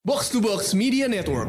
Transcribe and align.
Box 0.00 0.32
to 0.32 0.40
Box 0.40 0.72
Media 0.72 1.04
Network. 1.04 1.44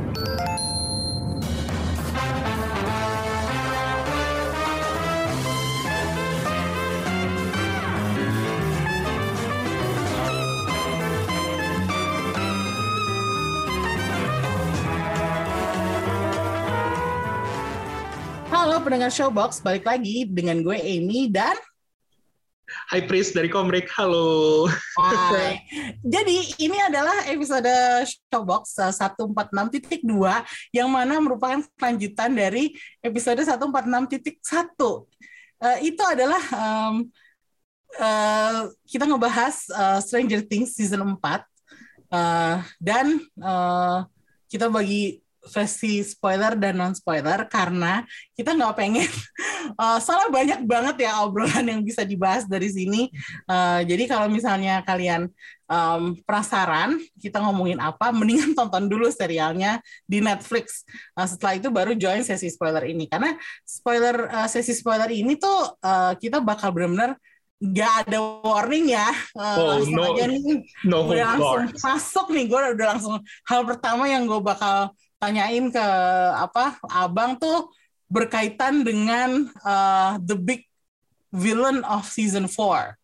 Halo 18.52 18.84
pendengar 18.84 19.16
Showbox, 19.16 19.64
balik 19.64 19.88
lagi 19.88 20.28
dengan 20.28 20.60
gue 20.60 20.76
Amy 20.76 21.32
dan 21.32 21.56
Hai 22.72 23.04
Pris 23.04 23.36
dari 23.36 23.52
Komrik, 23.52 23.92
halo. 24.00 24.68
Hai. 25.00 25.60
Jadi 26.14 26.56
ini 26.64 26.78
adalah 26.80 27.28
episode 27.28 27.68
Showbox 28.08 28.80
eh, 28.80 28.94
146.2 28.96 30.08
yang 30.76 30.88
mana 30.88 31.20
merupakan 31.20 31.60
kelanjutan 31.76 32.32
dari 32.32 32.76
episode 33.04 33.44
146.1. 33.44 34.32
Uh, 35.62 35.78
itu 35.86 36.02
adalah 36.02 36.42
um, 36.58 37.06
uh, 38.02 38.72
kita 38.90 39.06
ngebahas 39.06 39.56
uh, 39.70 40.00
Stranger 40.02 40.42
Things 40.42 40.74
season 40.74 41.06
4 41.06 41.22
uh, 42.10 42.66
dan 42.82 43.22
uh, 43.38 44.10
kita 44.50 44.68
bagi 44.68 45.21
versi 45.42 46.06
spoiler 46.06 46.54
dan 46.54 46.78
non 46.78 46.94
spoiler 46.94 47.50
karena 47.50 48.06
kita 48.38 48.54
nggak 48.54 48.78
pengen 48.78 49.10
uh, 49.74 49.98
soalnya 50.04 50.30
banyak 50.30 50.60
banget 50.70 51.10
ya 51.10 51.26
obrolan 51.26 51.66
yang 51.66 51.82
bisa 51.82 52.06
dibahas 52.06 52.46
dari 52.46 52.70
sini. 52.70 53.10
Uh, 53.50 53.82
jadi 53.82 54.06
kalau 54.06 54.30
misalnya 54.30 54.86
kalian 54.86 55.26
um, 55.66 56.14
penasaran 56.22 57.02
kita 57.18 57.42
ngomongin 57.42 57.82
apa 57.82 58.14
mendingan 58.14 58.54
tonton 58.54 58.86
dulu 58.86 59.10
serialnya 59.10 59.82
di 60.06 60.22
Netflix. 60.22 60.86
Uh, 61.18 61.26
setelah 61.26 61.58
itu 61.58 61.68
baru 61.74 61.98
join 61.98 62.22
sesi 62.22 62.54
spoiler 62.54 62.86
ini. 62.86 63.10
Karena 63.10 63.34
spoiler 63.66 64.30
uh, 64.30 64.46
sesi 64.52 64.78
spoiler 64.78 65.10
ini 65.10 65.40
tuh 65.42 65.74
uh, 65.82 66.14
kita 66.22 66.38
bakal 66.38 66.70
benar-benar 66.70 67.18
nggak 67.62 67.94
ada 68.10 68.18
warning 68.42 68.90
ya. 68.94 69.10
Uh, 69.38 69.58
Oh, 69.58 69.66
langsung 69.78 69.96
no- 69.98 70.06
aja 70.18 70.24
nih. 70.30 70.42
No 70.86 71.06
udah 71.10 71.26
langsung 71.38 71.66
masuk 71.78 72.28
nih 72.34 72.46
gue 72.50 72.60
udah 72.78 72.88
langsung 72.98 73.16
hal 73.46 73.62
pertama 73.66 74.10
yang 74.10 74.26
gue 74.26 74.42
bakal 74.42 74.94
tanyain 75.22 75.70
ke 75.70 75.86
apa 76.34 76.82
abang 76.90 77.38
tuh 77.38 77.70
berkaitan 78.10 78.82
dengan 78.82 79.46
uh, 79.62 80.18
the 80.20 80.34
big 80.34 80.66
villain 81.30 81.86
of 81.86 82.04
season 82.04 82.50
4 82.50 82.98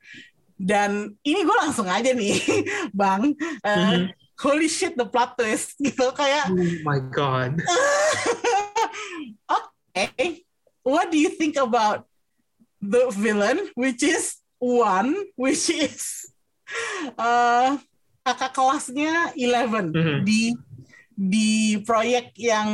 dan 0.58 1.14
ini 1.22 1.46
gue 1.46 1.58
langsung 1.62 1.86
aja 1.86 2.12
nih 2.12 2.42
bang 2.98 3.32
uh, 3.62 3.94
Mhm. 3.94 4.10
holy 4.42 4.66
shit 4.66 4.98
the 4.98 5.06
plot 5.06 5.38
twist 5.38 5.78
gitu 5.86 6.10
kayak 6.12 6.50
Oh 6.50 6.74
my 6.82 6.98
God. 7.14 7.62
okay 9.48 10.42
what 10.82 11.10
do 11.10 11.18
you 11.18 11.30
think 11.30 11.56
about 11.56 12.10
the 12.82 13.10
villain 13.14 13.62
which 13.78 14.02
is 14.02 14.42
one 14.58 15.14
which 15.38 15.70
is 15.70 16.34
uh, 17.16 17.78
kakak 18.26 18.52
kelasnya 18.52 19.32
Eleven 19.38 19.94
Mhm. 19.94 20.18
di 20.26 20.52
di 21.18 21.82
proyek 21.82 22.38
yang 22.38 22.70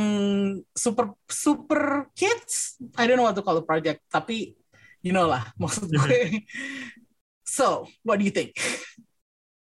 super 0.76 1.16
super 1.24 2.12
kids 2.12 2.76
I 3.00 3.08
don't 3.08 3.16
know 3.16 3.24
what 3.24 3.32
to 3.32 3.40
call 3.40 3.56
the 3.56 3.64
project 3.64 4.04
tapi 4.12 4.52
you 5.00 5.16
know 5.16 5.24
lah 5.24 5.48
maksud 5.60 5.88
gue 5.88 6.44
so 7.40 7.88
what 8.04 8.20
do 8.20 8.28
you 8.28 8.34
think 8.34 8.52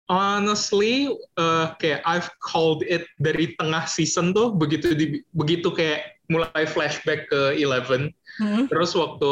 Honestly, 0.07 1.11
uh, 1.35 1.75
kayak 1.83 1.99
I've 2.07 2.31
called 2.39 2.79
it 2.87 3.03
dari 3.19 3.59
tengah 3.59 3.91
season 3.91 4.31
tuh 4.31 4.55
begitu 4.55 4.95
di, 4.95 5.19
begitu 5.35 5.67
kayak 5.67 6.23
mulai 6.31 6.63
flashback 6.63 7.27
ke 7.27 7.59
Eleven. 7.59 8.15
Hmm? 8.39 8.71
Terus 8.71 8.95
waktu 8.95 9.31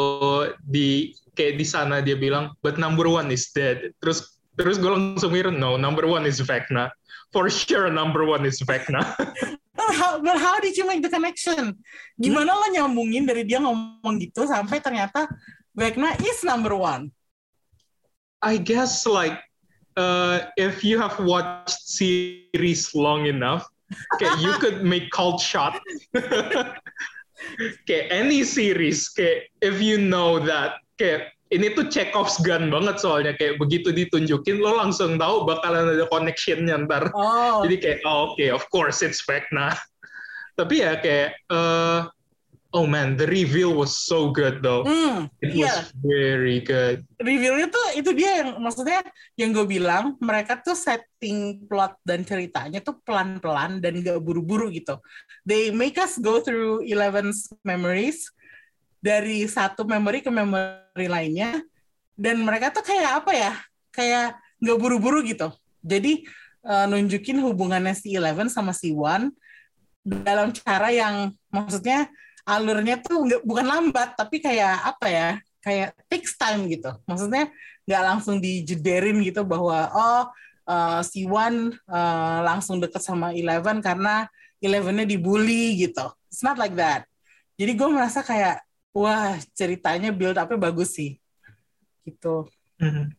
di 0.68 1.16
kayak 1.32 1.56
di 1.56 1.64
sana 1.64 2.04
dia 2.04 2.12
bilang, 2.12 2.52
but 2.60 2.76
number 2.76 3.08
one 3.08 3.32
is 3.32 3.48
dead. 3.56 3.88
Terus 4.04 4.35
terus 4.56 4.80
gue 4.80 4.90
langsung 4.90 5.30
mikir, 5.32 5.52
no, 5.52 5.76
number 5.76 6.08
one 6.08 6.24
is 6.24 6.40
Vecna. 6.40 6.90
For 7.30 7.52
sure, 7.52 7.92
number 7.92 8.24
one 8.24 8.48
is 8.48 8.58
Vecna. 8.64 9.02
But 9.76 9.92
how, 9.92 10.18
but 10.24 10.40
how 10.40 10.56
did 10.58 10.76
you 10.76 10.88
make 10.88 11.04
the 11.04 11.12
connection? 11.12 11.76
Gimana 12.16 12.56
lo 12.56 12.66
nyambungin 12.72 13.28
dari 13.28 13.44
dia 13.44 13.60
ngomong 13.60 14.16
gitu 14.18 14.48
sampai 14.48 14.80
ternyata 14.80 15.28
Vecna 15.76 16.16
is 16.24 16.40
number 16.40 16.72
one? 16.72 17.12
I 18.40 18.56
guess 18.56 19.04
like 19.04 19.36
uh, 20.00 20.48
if 20.56 20.84
you 20.84 20.96
have 20.96 21.20
watched 21.20 21.76
series 21.84 22.96
long 22.96 23.28
enough, 23.28 23.68
kayak 24.16 24.40
you 24.40 24.56
could 24.62 24.80
make 24.80 25.12
cult 25.12 25.44
shot. 25.44 25.76
kayak 27.88 28.06
any 28.08 28.44
series, 28.48 29.12
kayak 29.12 29.52
if 29.60 29.76
you 29.84 30.00
know 30.00 30.40
that, 30.40 30.80
kayak 30.96 31.35
ini 31.54 31.70
tuh 31.78 31.86
Chekhov's 31.86 32.42
gun 32.42 32.74
banget 32.74 32.98
soalnya 32.98 33.32
kayak 33.38 33.62
begitu 33.62 33.94
ditunjukin 33.94 34.58
lo 34.58 34.74
langsung 34.82 35.14
tahu 35.14 35.46
bakalan 35.46 35.94
ada 35.94 36.06
connectionnya 36.10 36.74
ntar. 36.86 37.14
Oh, 37.14 37.62
Jadi 37.62 37.76
kayak 37.78 37.98
oh, 38.02 38.34
oke, 38.34 38.46
of 38.50 38.66
course 38.74 38.98
it's 39.06 39.22
Vecna. 39.22 39.78
Tapi 40.58 40.82
ya 40.82 40.98
kayak 40.98 41.38
uh, 41.52 42.10
oh 42.74 42.84
man, 42.84 43.14
the 43.14 43.30
reveal 43.30 43.78
was 43.78 43.94
so 43.94 44.34
good 44.34 44.58
though. 44.58 44.82
hmm, 44.82 45.30
It 45.38 45.54
iya. 45.54 45.70
was 45.70 45.94
very 46.02 46.58
good. 46.66 47.06
Revealnya 47.22 47.70
tuh 47.70 47.86
itu 47.94 48.10
dia 48.10 48.42
yang 48.42 48.58
maksudnya 48.58 49.00
yang 49.38 49.54
gue 49.54 49.66
bilang 49.70 50.18
mereka 50.18 50.58
tuh 50.58 50.74
setting 50.74 51.62
plot 51.70 51.94
dan 52.02 52.26
ceritanya 52.26 52.82
tuh 52.82 52.98
pelan-pelan 53.06 53.78
dan 53.78 54.02
gak 54.02 54.18
buru-buru 54.18 54.68
gitu. 54.74 54.98
They 55.46 55.70
make 55.70 55.94
us 55.94 56.18
go 56.18 56.42
through 56.42 56.82
Eleven's 56.82 57.48
memories 57.62 58.34
dari 59.00 59.46
satu 59.46 59.86
memory 59.86 60.24
ke 60.24 60.30
memory 60.32 61.06
lainnya 61.06 61.62
dan 62.16 62.40
mereka 62.42 62.72
tuh 62.72 62.82
kayak 62.82 63.22
apa 63.22 63.32
ya 63.36 63.52
kayak 63.92 64.36
nggak 64.60 64.78
buru-buru 64.80 65.20
gitu. 65.22 65.52
Jadi 65.84 66.24
eh, 66.64 66.86
nunjukin 66.88 67.38
hubungannya 67.44 67.92
si 67.92 68.16
Eleven 68.16 68.48
sama 68.48 68.72
si 68.72 68.90
One 68.92 69.30
dalam 70.06 70.50
cara 70.54 70.90
yang 70.90 71.34
maksudnya 71.52 72.08
alurnya 72.46 73.02
tuh 73.02 73.26
nggak 73.26 73.42
bukan 73.42 73.66
lambat 73.66 74.14
tapi 74.14 74.38
kayak 74.38 74.94
apa 74.94 75.06
ya 75.10 75.28
kayak 75.60 75.92
takes 76.08 76.34
time 76.40 76.66
gitu. 76.72 76.90
Maksudnya 77.04 77.52
nggak 77.86 78.02
langsung 78.02 78.42
dijederin 78.42 79.22
gitu 79.22 79.44
bahwa 79.46 79.92
oh 79.92 80.24
eh, 80.66 81.00
si 81.04 81.28
One 81.28 81.76
eh, 81.76 82.38
langsung 82.42 82.80
deket 82.80 83.04
sama 83.04 83.36
Eleven 83.36 83.84
karena 83.84 84.26
Elevennya 84.56 85.04
dibully 85.04 85.76
gitu. 85.84 86.08
It's 86.32 86.40
not 86.40 86.56
like 86.56 86.74
that. 86.80 87.04
Jadi 87.56 87.72
gue 87.76 87.88
merasa 87.88 88.20
kayak 88.20 88.65
wah 88.96 89.36
ceritanya 89.52 90.08
build 90.08 90.40
up-nya 90.40 90.56
bagus 90.56 90.96
sih 90.96 91.20
gitu 92.08 92.48
Mhm. 92.76 93.12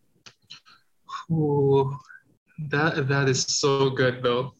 Ooh, 1.33 1.97
that 2.69 3.09
that 3.09 3.25
is 3.25 3.41
so 3.41 3.89
good 3.89 4.21
though. 4.21 4.53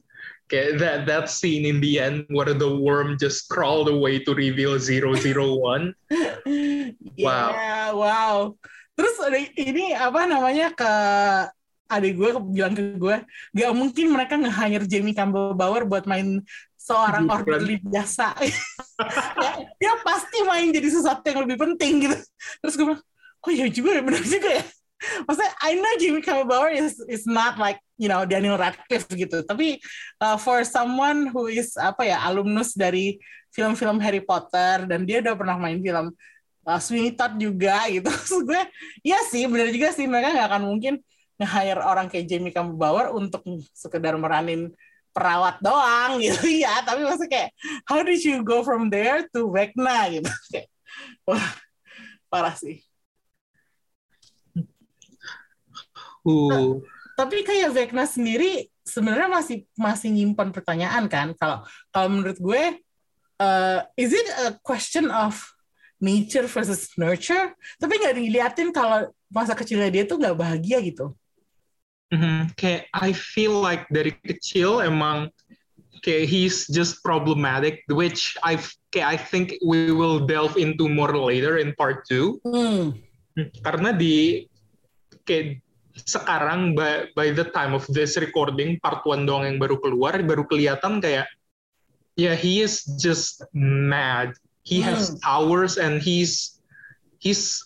Okay, 0.48 0.74
that 0.80 1.06
that 1.06 1.28
scene 1.30 1.68
in 1.68 1.84
the 1.84 2.00
end 2.00 2.26
where 2.32 2.56
the 2.56 2.66
worm 2.66 3.20
just 3.20 3.52
crawled 3.52 3.92
away 3.92 4.24
to 4.24 4.32
reveal 4.34 4.80
001. 4.80 5.94
Wow. 7.18 7.50
Yeah, 7.52 7.90
wow. 7.98 8.38
Terus 8.96 9.16
ada 9.20 9.38
ini 9.58 9.92
apa 9.92 10.24
namanya 10.24 10.72
ke 10.72 10.92
adik 11.92 12.14
gue 12.16 12.30
bilang 12.54 12.74
ke 12.78 12.96
gue, 12.96 13.18
gak 13.58 13.74
mungkin 13.76 14.06
mereka 14.14 14.40
nge-hire 14.40 14.86
Jamie 14.88 15.18
Campbell 15.18 15.58
Bower 15.58 15.84
buat 15.84 16.08
main 16.08 16.40
seorang 16.88 17.28
orderly 17.28 17.76
biasa. 17.84 18.40
Ya, 18.40 19.52
dia 19.84 19.94
pasti 20.08 20.40
main 20.48 20.72
jadi 20.72 20.88
sesuatu 20.88 21.24
yang 21.28 21.44
lebih 21.44 21.60
penting 21.60 22.08
gitu. 22.08 22.18
Terus 22.64 22.74
gue 22.80 22.86
bilang, 22.88 23.04
oh 23.44 23.52
iya 23.52 23.68
juga 23.68 23.90
ya, 24.00 24.02
benar 24.02 24.24
juga 24.24 24.50
ya. 24.64 24.66
Maksudnya, 24.98 25.54
I 25.62 25.72
know 25.78 25.94
Jamie 26.02 26.26
Campbell 26.26 26.50
Bower 26.50 26.74
is 26.74 26.98
is 27.06 27.30
not 27.30 27.62
like 27.62 27.78
you 28.02 28.10
know 28.10 28.26
Daniel 28.26 28.58
Radcliffe 28.58 29.12
gitu, 29.14 29.46
tapi 29.46 29.78
uh, 30.18 30.42
for 30.42 30.66
someone 30.66 31.30
who 31.30 31.46
is 31.52 31.78
apa 31.78 32.08
ya 32.10 32.18
alumnus 32.26 32.74
dari 32.74 33.22
film-film 33.54 34.02
Harry 34.02 34.26
Potter 34.26 34.90
dan 34.90 35.06
dia 35.06 35.22
udah 35.22 35.38
pernah 35.38 35.58
main 35.62 35.78
film 35.78 36.10
uh, 36.66 36.80
Sweeney 36.82 37.14
Todd 37.14 37.38
juga 37.38 37.86
gitu. 37.94 38.10
Terus 38.26 38.42
gue, 38.42 38.62
iya 39.06 39.22
sih, 39.30 39.46
bener 39.46 39.70
juga 39.70 39.94
sih 39.94 40.10
mereka 40.10 40.34
nggak 40.34 40.48
akan 40.50 40.64
mungkin 40.66 40.94
nge-hire 41.38 41.82
orang 41.86 42.10
kayak 42.10 42.26
Jamie 42.26 42.50
Campbell 42.50 42.82
Bower 42.82 43.14
untuk 43.14 43.46
sekedar 43.78 44.18
meranin 44.18 44.74
perawat 45.18 45.58
doang 45.58 46.22
gitu 46.22 46.46
ya. 46.64 46.86
Tapi 46.86 47.02
maksudnya 47.02 47.32
kayak, 47.34 47.50
how 47.90 48.06
did 48.06 48.22
you 48.22 48.46
go 48.46 48.62
from 48.62 48.94
there 48.94 49.26
to 49.34 49.50
Vecna 49.50 50.14
gitu? 50.14 50.30
Kayak, 50.54 50.70
wah, 51.26 51.50
parah 52.30 52.54
sih. 52.54 52.86
Ooh. 56.22 56.86
Tapi 57.18 57.42
kayak 57.42 57.74
Vecna 57.74 58.06
sendiri 58.06 58.70
sebenarnya 58.86 59.32
masih 59.32 59.58
masih 59.74 60.14
nyimpan 60.14 60.54
pertanyaan 60.54 61.10
kan. 61.10 61.34
Kalau 61.34 61.66
kalau 61.90 62.08
menurut 62.14 62.38
gue, 62.38 62.64
uh, 63.42 63.80
is 63.98 64.14
it 64.14 64.28
a 64.46 64.54
question 64.62 65.10
of 65.10 65.34
nature 65.98 66.46
versus 66.46 66.94
nurture? 67.00 67.58
Tapi 67.82 67.94
nggak 67.98 68.16
diliatin 68.22 68.70
kalau 68.70 69.10
masa 69.34 69.58
kecilnya 69.58 69.90
dia 69.90 70.04
tuh 70.06 70.22
nggak 70.22 70.38
bahagia 70.38 70.78
gitu. 70.84 71.16
Mhm. 72.14 72.56
Kayak 72.56 72.88
I 72.96 73.12
feel 73.12 73.60
like 73.60 73.88
dari 73.92 74.16
kecil 74.24 74.80
emang 74.80 75.28
okay, 76.00 76.24
he's 76.24 76.70
just 76.72 77.04
problematic, 77.04 77.84
which 77.92 78.40
I 78.46 78.56
okay, 78.90 79.04
I 79.04 79.20
think 79.20 79.60
we 79.60 79.92
will 79.92 80.24
delve 80.24 80.56
into 80.56 80.88
more 80.88 81.12
later 81.12 81.60
in 81.60 81.76
part 81.76 82.08
two. 82.08 82.40
Hmm. 82.48 82.96
Karena 83.60 83.92
di 83.92 84.48
kayak 85.28 85.60
sekarang 86.06 86.78
by, 86.78 87.10
by 87.18 87.34
the 87.34 87.44
time 87.52 87.74
of 87.74 87.84
this 87.90 88.16
recording 88.22 88.78
part 88.80 89.02
one 89.04 89.26
doang 89.26 89.50
yang 89.50 89.58
baru 89.58 89.82
keluar 89.82 90.14
baru 90.22 90.46
kelihatan 90.46 91.02
kayak 91.02 91.26
yeah 92.14 92.38
he 92.38 92.62
is 92.62 92.86
just 93.02 93.42
mad 93.58 94.30
he 94.62 94.78
has 94.78 95.10
Hmm. 95.10 95.18
powers 95.26 95.82
and 95.82 95.98
he's 96.06 96.62
he's 97.18 97.60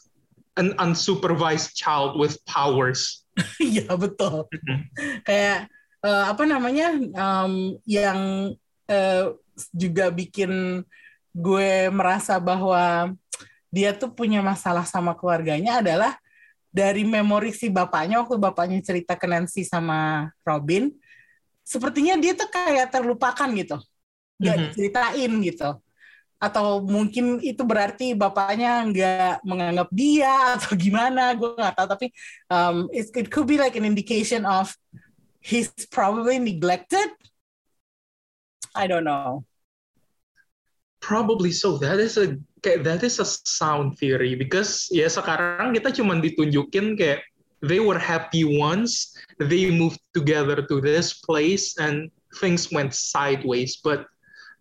an 0.56 0.72
unsupervised 0.80 1.76
child 1.76 2.16
with 2.16 2.40
powers 2.48 3.28
Iya 3.72 3.88
betul. 3.98 4.48
Kayak 5.26 5.70
eh, 6.04 6.26
apa 6.32 6.44
namanya 6.46 6.96
em, 6.98 7.54
yang 7.86 8.20
eh, 8.90 9.24
juga 9.76 10.10
bikin 10.10 10.84
gue 11.32 11.72
merasa 11.94 12.36
bahwa 12.42 13.14
dia 13.72 13.96
tuh 13.96 14.12
punya 14.12 14.44
masalah 14.44 14.84
sama 14.84 15.16
keluarganya 15.16 15.80
adalah 15.80 16.20
dari 16.72 17.04
memori 17.08 17.52
si 17.56 17.68
bapaknya 17.72 18.20
waktu 18.24 18.36
bapaknya 18.40 18.80
cerita 18.84 19.16
ke 19.20 19.28
Nancy 19.28 19.64
sama 19.68 20.32
Robin, 20.44 20.92
sepertinya 21.64 22.16
dia 22.20 22.32
tuh 22.36 22.48
kayak 22.48 22.92
terlupakan 22.92 23.50
gitu, 23.56 23.78
nggak 24.40 24.56
Mhm. 24.58 24.64
diceritain 24.72 25.32
gitu. 25.44 25.70
Atau 26.42 26.82
mungkin 26.82 27.38
itu 27.46 27.62
berarti 27.62 28.18
bapaknya 28.18 28.82
nggak 28.90 29.36
menganggap 29.46 29.90
dia 29.94 30.34
atau 30.58 30.74
gimana, 30.74 31.38
gue 31.38 31.54
nggak 31.54 31.78
tahu. 31.78 31.88
Tapi 31.88 32.08
um, 32.50 32.90
it, 32.90 33.14
it 33.14 33.28
could 33.30 33.46
be 33.46 33.62
like 33.62 33.78
an 33.78 33.86
indication 33.86 34.44
of 34.50 34.74
he's 35.38 35.70
probably 35.94 36.42
neglected. 36.42 37.14
I 38.74 38.90
don't 38.90 39.06
know. 39.06 39.46
probably 41.02 41.52
so 41.52 41.78
that 41.82 42.00
is 42.00 42.16
a 42.16 42.38
kayak 42.62 42.86
that 42.86 43.02
is 43.04 43.18
a 43.18 43.26
sound 43.26 43.98
theory 43.98 44.38
because 44.38 44.88
ya 44.94 45.10
sekarang 45.10 45.74
kita 45.74 45.90
cuman 45.92 46.22
ditunjukin 46.22 46.94
kayak 46.94 47.26
they 47.66 47.82
were 47.82 47.98
happy 47.98 48.46
once 48.46 49.18
they 49.42 49.68
moved 49.74 50.00
together 50.14 50.62
to 50.62 50.78
this 50.78 51.20
place 51.26 51.74
and 51.82 52.14
things 52.38 52.70
went 52.70 52.94
sideways 52.94 53.82
but 53.82 54.06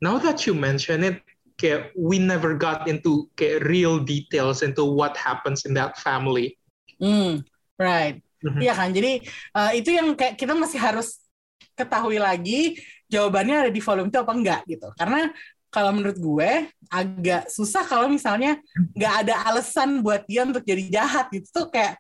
now 0.00 0.16
that 0.16 0.48
you 0.48 0.56
mention 0.56 1.04
it 1.04 1.20
kayak 1.60 1.92
we 1.92 2.16
never 2.16 2.56
got 2.56 2.88
into 2.88 3.28
kayak 3.36 3.60
real 3.68 4.00
details 4.00 4.64
into 4.64 4.80
what 4.80 5.12
happens 5.12 5.68
in 5.68 5.76
that 5.76 6.00
family 6.00 6.56
Hmm, 7.00 7.40
right. 7.80 8.20
Mhm. 8.44 8.60
Iya 8.60 8.72
kan. 8.76 8.88
Jadi 8.92 9.24
uh, 9.56 9.72
itu 9.72 9.90
yang 9.96 10.12
kayak 10.12 10.36
kita 10.36 10.52
masih 10.52 10.76
harus 10.76 11.24
ketahui 11.72 12.20
lagi 12.20 12.76
jawabannya 13.08 13.66
ada 13.66 13.72
di 13.72 13.80
volume 13.80 14.12
itu 14.12 14.20
apa 14.20 14.32
enggak 14.36 14.60
gitu. 14.68 14.88
Karena 14.94 15.32
kalau 15.72 15.90
menurut 15.96 16.18
gue 16.20 16.50
agak 16.92 17.48
susah 17.48 17.86
kalau 17.88 18.10
misalnya 18.12 18.60
nggak 18.92 19.14
ada 19.26 19.34
alasan 19.48 20.04
buat 20.04 20.28
dia 20.28 20.44
untuk 20.44 20.66
jadi 20.66 21.00
jahat 21.00 21.32
gitu 21.32 21.48
tuh 21.48 21.66
kayak 21.72 21.96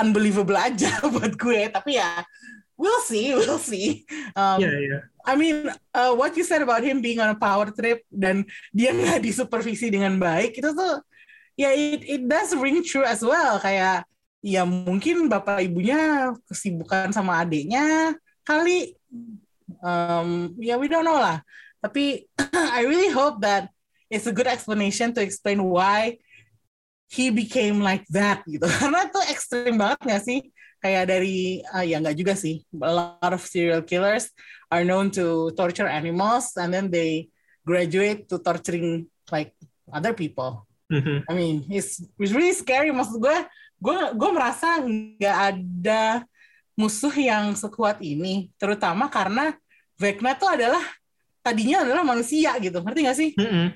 unbelievable 0.00 0.56
aja 0.56 0.88
buat 1.14 1.36
gue. 1.36 1.68
Tapi 1.68 2.00
ya 2.00 2.24
we'll 2.80 3.04
see, 3.04 3.36
we'll 3.36 3.60
see. 3.60 4.08
Um, 4.32 4.64
yeah 4.64 4.76
yeah 4.80 5.02
I 5.28 5.36
mean, 5.36 5.68
uh, 5.92 6.16
what 6.16 6.32
you 6.40 6.44
said 6.48 6.64
about 6.64 6.80
him 6.80 7.04
being 7.04 7.20
on 7.20 7.28
a 7.28 7.36
power 7.36 7.68
trip 7.68 8.00
dan 8.08 8.48
dia 8.72 8.96
nggak 8.96 9.20
disupervisi 9.20 9.92
dengan 9.92 10.16
baik 10.16 10.56
itu 10.56 10.72
tuh 10.72 11.04
ya 11.52 11.68
it, 11.76 12.00
it 12.08 12.22
does 12.24 12.56
ring 12.56 12.80
true 12.80 13.04
as 13.04 13.20
well. 13.20 13.60
Kayak 13.60 14.08
ya 14.40 14.64
mungkin 14.64 15.28
bapak 15.28 15.68
ibunya 15.68 16.32
kesibukan 16.48 17.12
sama 17.12 17.44
adiknya 17.44 18.16
kali. 18.40 18.96
Um, 19.84 20.56
ya 20.56 20.80
we 20.80 20.88
don't 20.88 21.04
know 21.04 21.20
lah. 21.20 21.44
Tapi 21.84 22.24
I 22.78 22.88
really 22.88 23.12
hope 23.12 23.44
that 23.44 23.68
it's 24.08 24.24
a 24.24 24.32
good 24.32 24.48
explanation 24.48 25.12
to 25.12 25.20
explain 25.20 25.60
why 25.60 26.16
he 27.12 27.28
became 27.28 27.84
like 27.84 28.08
that 28.16 28.48
gitu. 28.48 28.64
Karena 28.80 29.04
itu 29.04 29.20
ekstrim 29.28 29.76
banget 29.76 30.00
nggak 30.08 30.24
sih 30.24 30.40
kayak 30.78 31.10
dari 31.10 31.62
ah, 31.74 31.82
ya 31.82 31.98
nggak 31.98 32.16
juga 32.18 32.34
sih 32.38 32.62
a 32.78 32.92
lot 32.92 33.32
of 33.34 33.42
serial 33.42 33.82
killers 33.82 34.30
are 34.70 34.86
known 34.86 35.10
to 35.10 35.50
torture 35.58 35.88
animals 35.88 36.54
and 36.54 36.70
then 36.70 36.86
they 36.88 37.26
graduate 37.66 38.30
to 38.30 38.38
torturing 38.38 39.06
like 39.28 39.52
other 39.90 40.14
people 40.14 40.68
Mhm. 40.88 41.28
I 41.28 41.32
mean, 41.36 41.56
it's, 41.68 42.00
it's 42.16 42.32
really 42.32 42.56
scary. 42.56 42.88
Maksud 42.88 43.20
gue, 43.20 43.38
gue, 43.78 43.98
gue 44.16 44.30
merasa 44.32 44.80
nggak 44.80 45.38
ada 45.52 46.24
musuh 46.72 47.12
yang 47.12 47.52
sekuat 47.52 48.00
ini, 48.00 48.48
terutama 48.56 49.10
karena 49.12 49.52
Vecna 49.98 50.38
tuh 50.38 50.46
adalah 50.46 50.80
tadinya 51.42 51.82
adalah 51.82 52.06
manusia 52.06 52.54
gitu, 52.62 52.78
ngerti 52.80 53.00
nggak 53.04 53.18
sih? 53.18 53.30
Mhm. 53.34 53.66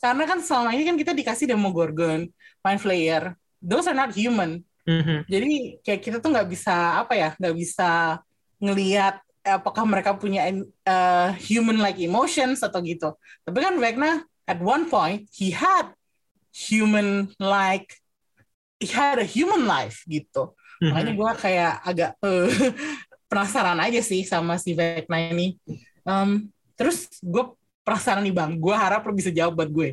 Karena 0.00 0.24
kan 0.24 0.38
selama 0.40 0.72
ini 0.72 0.82
kan 0.88 0.96
kita 0.96 1.12
dikasih 1.12 1.44
Demogorgon, 1.44 2.24
Mind 2.64 2.80
Flayer, 2.80 3.36
those 3.60 3.84
are 3.84 3.96
not 3.96 4.16
human. 4.16 4.64
Mhm. 4.88 5.28
Jadi 5.28 5.52
kayak 5.84 6.00
kita 6.00 6.16
tuh 6.24 6.32
nggak 6.32 6.48
bisa 6.48 7.04
apa 7.04 7.12
ya, 7.12 7.36
nggak 7.36 7.56
bisa 7.60 8.24
ngelihat 8.56 9.20
eh, 9.44 9.54
apakah 9.54 9.84
mereka 9.84 10.16
punya 10.16 10.48
uh, 10.88 11.30
human-like 11.36 12.00
emotions 12.00 12.64
atau 12.64 12.80
gitu. 12.80 13.12
Tapi 13.44 13.58
kan 13.60 13.76
Vecna 13.76 14.24
at 14.48 14.58
one 14.64 14.88
point 14.88 15.28
he 15.36 15.52
had 15.52 15.92
human 16.48 17.28
like 17.36 18.00
he 18.80 18.88
had 18.88 19.20
a 19.20 19.28
human 19.28 19.68
life 19.68 20.00
gitu. 20.08 20.56
Mhm. 20.80 20.88
Makanya 20.88 21.12
gue 21.12 21.30
kayak 21.36 21.72
agak 21.84 22.10
eh, 22.24 22.48
penasaran 23.30 23.76
aja 23.84 24.00
sih 24.00 24.24
sama 24.24 24.56
si 24.56 24.72
Vecna 24.72 25.20
ini. 25.20 25.60
Em, 26.08 26.48
terus 26.80 27.12
gue 27.20 27.44
penasaran 27.84 28.24
nih 28.24 28.32
bang, 28.32 28.52
gue 28.56 28.74
harap 28.76 29.04
lo 29.04 29.12
bisa 29.12 29.28
jawab 29.28 29.60
buat 29.60 29.68
gue. 29.68 29.88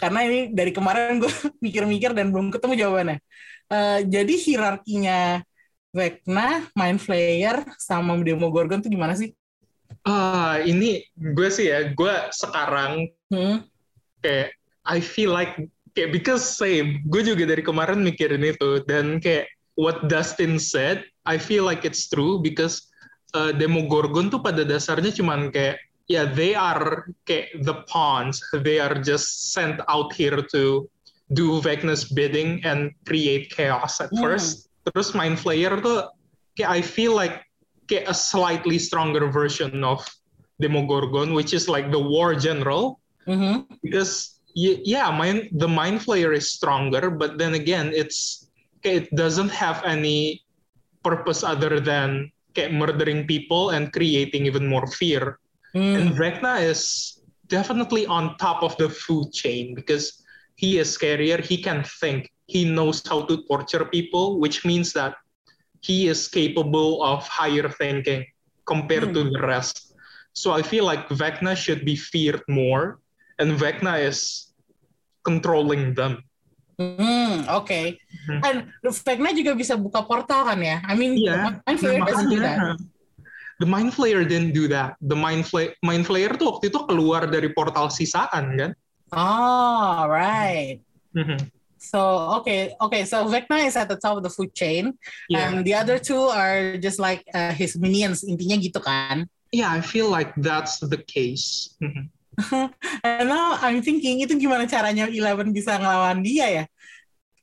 Karena 0.00 0.24
ini 0.24 0.52
dari 0.52 0.72
kemarin 0.72 1.20
gue 1.20 1.28
mikir-mikir 1.64 2.16
dan 2.16 2.32
belum 2.32 2.48
ketemu 2.48 2.74
jawabannya. 2.80 3.18
Eh, 3.68 4.00
jadi 4.08 4.34
hierarkinya 4.40 5.44
Vecna, 5.92 6.68
Mind 6.72 7.00
Flayer, 7.00 7.64
sama 7.76 8.16
Demogorgon 8.20 8.80
tuh 8.80 8.88
gimana 8.92 9.12
sih? 9.16 9.32
ah 10.04 10.60
ini 10.60 11.04
gue 11.16 11.48
sih 11.52 11.68
ya 11.68 11.92
gue 11.92 12.14
sekarang 12.32 13.08
Hmm? 13.28 13.60
kayak 14.24 14.56
I 14.88 15.04
feel 15.04 15.32
like 15.32 15.52
kayak 15.92 16.16
because 16.16 16.44
same 16.44 17.04
gue 17.08 17.20
juga 17.24 17.44
dari 17.44 17.60
kemarin 17.60 18.00
mikirin 18.00 18.40
itu 18.40 18.80
dan 18.88 19.20
kayak 19.20 19.48
what 19.76 20.08
Dustin 20.08 20.56
said 20.56 21.04
I 21.28 21.36
feel 21.36 21.64
like 21.68 21.84
it's 21.84 22.08
true 22.08 22.40
because 22.40 22.88
uh, 23.36 23.52
Demogorgon 23.52 24.32
tuh 24.32 24.40
pada 24.40 24.64
dasarnya 24.64 25.12
cuman 25.12 25.52
kayak 25.52 25.76
ya 26.08 26.24
they 26.24 26.56
are 26.56 27.04
kayak 27.28 27.52
the 27.68 27.84
pawns 27.88 28.40
they 28.64 28.80
are 28.80 28.96
just 29.04 29.52
sent 29.52 29.80
out 29.92 30.08
here 30.16 30.40
to 30.56 30.88
do 31.32 31.60
Vecna's 31.60 32.08
bidding 32.08 32.64
and 32.64 32.92
create 33.04 33.52
chaos 33.52 34.00
at 34.00 34.08
first 34.16 34.68
terus 34.88 35.12
Mind 35.12 35.36
Flayer 35.36 35.76
tuh 35.80 36.08
kayak 36.56 36.70
I 36.72 36.80
feel 36.80 37.12
like 37.12 37.44
kayak 37.88 38.08
a 38.08 38.16
slightly 38.16 38.80
stronger 38.80 39.28
version 39.28 39.84
of 39.84 40.04
Demogorgon 40.58 41.36
which 41.36 41.52
is 41.52 41.68
like 41.68 41.92
the 41.92 42.00
war 42.00 42.32
general 42.34 42.98
Mhm. 43.28 43.68
because 43.84 44.40
yeah 44.56 45.12
mind 45.12 45.52
the 45.60 45.68
mind 45.68 46.00
flayer 46.00 46.32
is 46.32 46.48
stronger 46.48 47.12
but 47.12 47.36
then 47.36 47.52
again 47.52 47.92
it's 47.92 48.48
it 48.82 49.12
doesn't 49.12 49.52
have 49.52 49.84
any 49.84 50.40
purpose 51.04 51.44
other 51.44 51.76
than 51.78 52.32
kayak 52.56 52.72
murdering 52.72 53.28
people 53.28 53.70
and 53.76 53.92
creating 53.92 54.48
even 54.48 54.64
more 54.64 54.88
fear 54.88 55.36
Hmm. 55.76 56.00
and 56.00 56.16
Vecna 56.16 56.64
is 56.64 57.20
definitely 57.52 58.08
on 58.08 58.40
top 58.40 58.64
of 58.64 58.72
the 58.80 58.88
food 58.88 59.36
chain 59.36 59.76
because 59.76 60.24
he 60.58 60.82
is 60.82 60.90
scarier 60.90 61.38
he 61.38 61.56
can 61.62 61.86
think 62.02 62.26
he 62.50 62.66
knows 62.66 62.98
how 63.06 63.22
to 63.22 63.46
torture 63.46 63.86
people 63.86 64.42
which 64.42 64.66
means 64.66 64.90
that 64.90 65.14
he 65.78 66.10
is 66.10 66.26
capable 66.26 66.98
of 67.06 67.22
higher 67.30 67.70
thinking 67.70 68.26
compared 68.66 69.14
to 69.14 69.22
the 69.30 69.40
rest 69.40 69.88
so 70.38 70.54
I 70.54 70.62
feel 70.62 70.86
like 70.86 71.10
Vecna 71.10 71.58
should 71.58 71.82
be 71.82 71.98
feared 71.98 72.42
more 72.46 73.02
and 73.42 73.58
Vecna 73.58 73.98
is 73.98 74.50
controlling 75.26 75.98
them. 75.98 76.22
Hmm, 76.78 77.42
oke. 77.50 77.98
Mhm. 77.98 78.38
And 78.46 78.58
Vecna 78.86 79.34
juga 79.34 79.58
bisa 79.58 79.74
buka 79.74 80.06
portal 80.06 80.46
kan 80.46 80.62
ya? 80.62 80.78
I 80.86 80.94
mean, 80.94 81.18
Iya, 81.18 81.58
Mind 81.66 81.78
Flayer 81.82 82.02
doesn't 82.06 82.30
do 82.30 82.38
that. 82.38 82.58
The 83.58 83.66
Mind 83.66 83.90
Flayer 83.90 84.22
didn't 84.22 84.54
do 84.54 84.70
that. 84.70 84.94
The 85.02 85.18
Mind 85.18 85.42
Flayer, 85.42 85.74
Mind 85.82 86.06
Flayer 86.06 86.38
tuh 86.38 86.54
waktu 86.54 86.70
itu 86.70 86.78
keluar 86.86 87.26
dari 87.26 87.50
portal 87.50 87.90
sisaan 87.90 88.54
kan? 88.54 88.70
Oh, 89.12 90.06
right. 90.08 90.80
Mhm. 91.16 91.50
So 91.78 92.00
okay, 92.42 92.74
okay. 92.80 93.06
So 93.06 93.24
Vecna 93.30 93.64
is 93.64 93.78
at 93.78 93.88
the 93.88 93.96
top 93.96 94.18
of 94.18 94.22
the 94.26 94.30
food 94.34 94.52
chain, 94.52 94.98
Yeah. 95.30 95.48
and 95.48 95.64
the 95.64 95.74
other 95.78 95.96
two 96.02 96.20
are 96.28 96.76
just 96.76 96.98
like 96.98 97.22
uh, 97.32 97.54
his 97.54 97.78
minions. 97.78 98.26
Intinya 98.26 98.58
gitu 98.58 98.82
kan? 98.82 99.30
Yeah, 99.54 99.72
I 99.72 99.80
feel 99.80 100.10
like 100.10 100.34
that's 100.36 100.82
the 100.82 100.98
case. 101.00 101.72
Mhm. 101.80 102.12
And 103.02 103.26
now 103.30 103.58
I'm 103.58 103.82
thinking 103.82 104.22
itu 104.22 104.38
gimana 104.38 104.68
caranya 104.70 105.10
Eleven 105.10 105.50
bisa 105.50 105.74
ngelawan 105.74 106.22
dia 106.22 106.46
ya? 106.50 106.64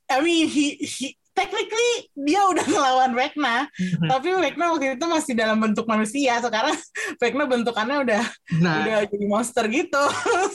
I 0.08 0.22
mean, 0.22 0.46
he 0.48 0.78
he 0.80 1.18
technically 1.36 1.92
dia 2.16 2.42
udah 2.48 2.64
ngelawan 2.72 3.12
Vecna, 3.14 3.68
Mhm. 3.76 4.08
tapi 4.08 4.28
Vecna 4.34 4.66
waktu 4.74 4.96
itu 4.96 5.06
masih 5.06 5.34
dalam 5.36 5.60
bentuk 5.60 5.84
manusia. 5.86 6.40
Sekarang 6.40 6.74
Vecna 7.22 7.44
bentukannya 7.46 7.98
udah 8.08 8.24
Nah, 8.58 8.76
udah 8.82 8.98
jadi 9.12 9.26
monster 9.28 9.68
gitu. 9.68 10.04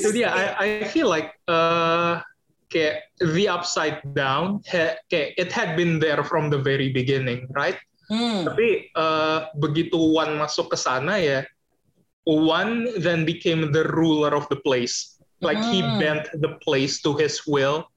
itu 0.00 0.10
dia. 0.10 0.32
I, 0.32 0.44
I 0.56 0.68
feel 0.88 1.06
like 1.06 1.36
uh, 1.46 2.24
kayak 2.72 3.06
the 3.20 3.46
upside 3.46 4.00
down, 4.16 4.64
ha, 4.72 4.96
kayak 5.06 5.36
it 5.36 5.52
had 5.52 5.76
been 5.76 6.00
there 6.00 6.24
from 6.24 6.48
the 6.48 6.58
very 6.58 6.88
beginning, 6.88 7.44
right? 7.52 7.76
Hmm. 8.10 8.42
Tapi 8.48 8.90
uh, 8.98 9.46
begitu 9.54 9.94
One 9.94 10.34
masuk 10.34 10.74
ke 10.74 10.76
sana 10.80 11.20
ya, 11.20 11.46
One 12.26 12.88
then 12.98 13.22
became 13.24 13.70
the 13.70 13.84
ruler 13.90 14.34
of 14.34 14.48
the 14.50 14.58
place. 14.58 15.18
Like 15.40 15.60
he 15.72 15.80
Hmm. 15.80 15.96
bent 15.96 16.24
the 16.36 16.60
place 16.60 17.00
to 17.02 17.16
his 17.16 17.42
will 17.48 17.88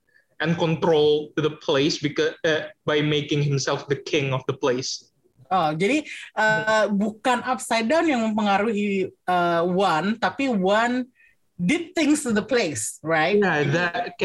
and 0.44 0.60
control 0.60 1.32
the 1.40 1.56
place 1.64 2.04
because 2.04 2.36
uh, 2.44 2.68
by 2.84 3.00
making 3.00 3.40
himself 3.40 3.88
the 3.88 3.96
king 3.96 4.36
of 4.36 4.44
the 4.46 4.54
place. 4.54 5.08
Oh, 5.48 5.72
jadi 5.72 6.04
uh, 6.36 6.92
bukan 6.92 7.46
upside 7.48 7.88
down 7.88 8.10
yang 8.10 8.26
mempengaruhi 8.28 9.08
uh, 9.30 9.64
One, 9.64 10.20
tapi 10.20 10.52
One 10.52 11.08
did 11.56 11.96
things 11.96 12.26
to 12.28 12.36
the 12.36 12.44
place, 12.44 13.00
right? 13.06 13.38
Yeah, 13.38 13.64
that 13.72 14.18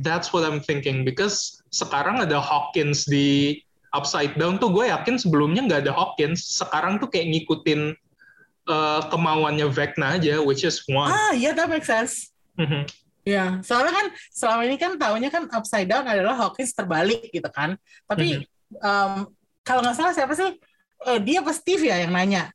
that's 0.00 0.32
what 0.32 0.46
I'm 0.46 0.62
thinking 0.62 1.04
because 1.04 1.60
sekarang 1.74 2.22
ada 2.22 2.40
Hawkins 2.40 3.04
di 3.04 3.60
Upside 3.90 4.38
Down 4.38 4.62
tuh 4.62 4.70
gue 4.70 4.86
yakin 4.86 5.18
sebelumnya 5.18 5.66
nggak 5.66 5.80
ada 5.90 5.92
Hawkins. 5.92 6.46
Sekarang 6.46 7.02
tuh 7.02 7.10
kayak 7.10 7.34
ngikutin 7.34 7.98
uh, 8.70 9.02
kemauannya 9.10 9.66
Vecna 9.66 10.14
aja, 10.14 10.38
which 10.38 10.62
is 10.62 10.86
one. 10.86 11.10
Ah, 11.10 11.34
iya, 11.34 11.50
that 11.50 11.66
makes 11.66 11.90
sense. 11.90 12.30
Mhm. 12.54 12.86
Ya, 13.26 13.60
soalnya 13.60 13.92
kan 13.92 14.06
selama 14.32 14.62
ini 14.64 14.76
kan 14.80 14.96
tahunya 14.96 15.28
kan 15.28 15.44
upside 15.52 15.88
down 15.88 16.08
adalah 16.08 16.36
Hawkins 16.40 16.72
terbalik 16.72 17.28
gitu 17.28 17.46
kan. 17.52 17.76
Tapi 18.08 18.48
um, 18.80 19.28
kalau 19.60 19.80
nggak 19.84 19.96
salah 19.96 20.12
siapa 20.16 20.32
sih? 20.32 20.56
Eh, 21.08 21.20
dia 21.20 21.44
apa 21.44 21.52
Steve 21.52 21.88
ya 21.88 22.00
yang 22.00 22.12
nanya. 22.12 22.48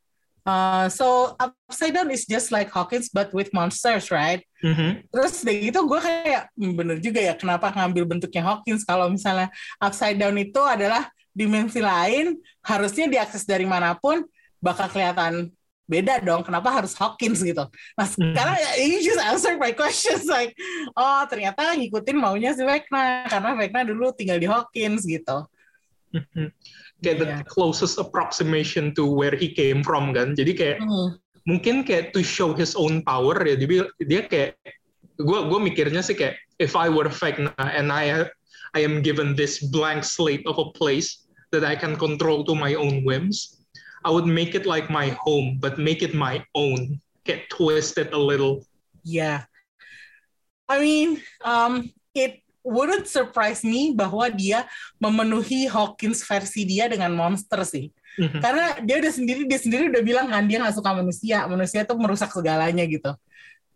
Uh, 0.46 0.86
so 0.94 1.34
upside 1.42 1.90
down 1.90 2.06
is 2.14 2.30
just 2.30 2.54
like 2.54 2.70
Hawkins 2.70 3.10
but 3.10 3.34
with 3.34 3.50
monsters, 3.50 4.14
right? 4.14 4.46
Mhm. 4.62 5.02
Terus 5.10 5.42
dari 5.42 5.74
itu 5.74 5.82
gue 5.82 5.98
kayak 5.98 6.54
"Hmm, 6.54 6.74
bener 6.78 6.98
juga 7.02 7.18
ya 7.18 7.34
kenapa 7.34 7.74
ngambil 7.74 8.06
bentuknya 8.06 8.46
Hawkins 8.46 8.86
kalau 8.86 9.10
misalnya 9.10 9.50
upside 9.82 10.22
down 10.22 10.38
itu 10.38 10.62
adalah 10.62 11.10
dimensi 11.34 11.82
lain 11.82 12.38
harusnya 12.62 13.10
diakses 13.10 13.42
dari 13.44 13.66
mana 13.66 13.98
pun 13.98 14.22
bakal 14.62 14.86
kelihatan 14.90 15.50
beda 15.86 16.18
dong 16.22 16.42
kenapa 16.42 16.82
harus 16.82 16.98
Hawkins 16.98 17.46
gitu 17.46 17.62
nah 17.94 18.08
sekarang 18.10 18.58
ya 18.58 18.70
you 18.82 19.06
just 19.06 19.22
answer 19.22 19.54
my 19.62 19.70
questions 19.70 20.26
like 20.36 20.58
oh 20.98 21.22
ternyata 21.30 21.78
ngikutin 21.78 22.18
maunya 22.18 22.58
si 22.58 22.66
Vecna 22.66 23.30
karena 23.30 23.54
Vecna 23.54 23.82
dulu 23.86 24.10
tinggal 24.18 24.42
di 24.42 24.50
Hawkins 24.50 25.06
gitu. 25.06 25.46
Kayak 27.04 27.18
the 27.20 27.28
Iya. 27.28 27.38
closest 27.46 28.00
approximation 28.00 28.96
to 28.96 29.04
where 29.04 29.36
he 29.36 29.52
came 29.52 29.84
from 29.84 30.16
kan. 30.16 30.32
Jadi 30.32 30.52
kayak 30.56 30.78
Hmm. 30.80 31.20
mungkin 31.44 31.84
kayak 31.84 32.16
to 32.16 32.24
show 32.24 32.56
his 32.56 32.74
own 32.74 33.04
power 33.04 33.36
ya 33.44 33.54
dia, 33.60 33.86
dia 34.02 34.22
kayak 34.26 34.56
gue 35.20 35.40
gue 35.52 35.60
mikirnya 35.60 36.02
sih 36.02 36.16
kayak 36.16 36.40
if 36.58 36.74
I 36.74 36.88
were 36.90 37.12
Vecna 37.12 37.52
and 37.60 37.92
I 37.92 38.26
I 38.74 38.82
am 38.82 39.04
given 39.04 39.36
this 39.38 39.60
blank 39.60 40.02
slate 40.08 40.42
of 40.50 40.58
a 40.58 40.72
place 40.74 41.28
that 41.54 41.62
I 41.68 41.76
can 41.78 41.94
control 42.00 42.42
to 42.48 42.56
my 42.56 42.74
own 42.80 43.04
whims 43.06 43.62
I 44.06 44.14
would 44.14 44.30
make 44.30 44.54
it 44.54 44.70
like 44.70 44.94
my 44.94 45.18
home 45.18 45.58
but 45.58 45.82
make 45.82 46.06
it 46.06 46.14
my 46.14 46.46
own 46.54 47.02
get 47.26 47.50
twisted 47.50 48.14
a 48.14 48.22
little 48.22 48.62
Yeah. 49.06 49.46
I 50.66 50.82
mean, 50.82 51.22
um, 51.46 51.94
it 52.18 52.42
wouldn't 52.66 53.06
surprise 53.06 53.62
me 53.62 53.94
bahwa 53.94 54.26
dia 54.34 54.66
memenuhi 54.98 55.70
Hawkins 55.70 56.26
versi 56.26 56.66
dia 56.66 56.90
dengan 56.90 57.14
monster 57.14 57.62
sih. 57.62 57.94
Mhm. 58.18 58.42
Karena 58.42 58.66
dia 58.82 58.98
udah 58.98 59.14
sendiri 59.14 59.46
dia 59.46 59.62
sendiri 59.62 59.94
udah 59.94 60.02
bilang 60.02 60.28
kan 60.34 60.42
dia 60.50 60.58
nggak 60.58 60.74
suka 60.74 60.98
manusia, 60.98 61.46
manusia 61.46 61.86
tuh 61.86 62.02
merusak 62.02 62.34
segalanya 62.34 62.82
gitu. 62.90 63.14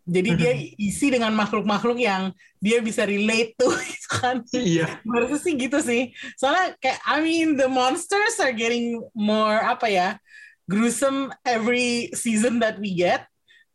Jadi 0.08 0.30
dia 0.34 0.52
isi 0.80 1.12
dengan 1.12 1.30
makhluk-makhluk 1.36 2.00
yang 2.00 2.32
dia 2.58 2.80
bisa 2.80 3.04
relate 3.04 3.54
tuh 3.56 3.72
gitu 3.90 4.08
kan. 4.10 4.36
iya 4.52 4.98
Menurutku 5.04 5.36
sih 5.38 5.54
gitu 5.56 5.78
sih. 5.84 6.10
Soalnya 6.36 6.74
kayak 6.80 7.00
I 7.04 7.20
mean 7.20 7.54
the 7.60 7.68
monsters 7.68 8.40
are 8.40 8.52
getting 8.54 8.98
more 9.12 9.60
apa 9.60 9.86
ya 9.86 10.08
gruesome 10.66 11.30
every 11.44 12.10
season 12.14 12.58
that 12.62 12.78
we 12.78 12.94
get. 12.94 13.26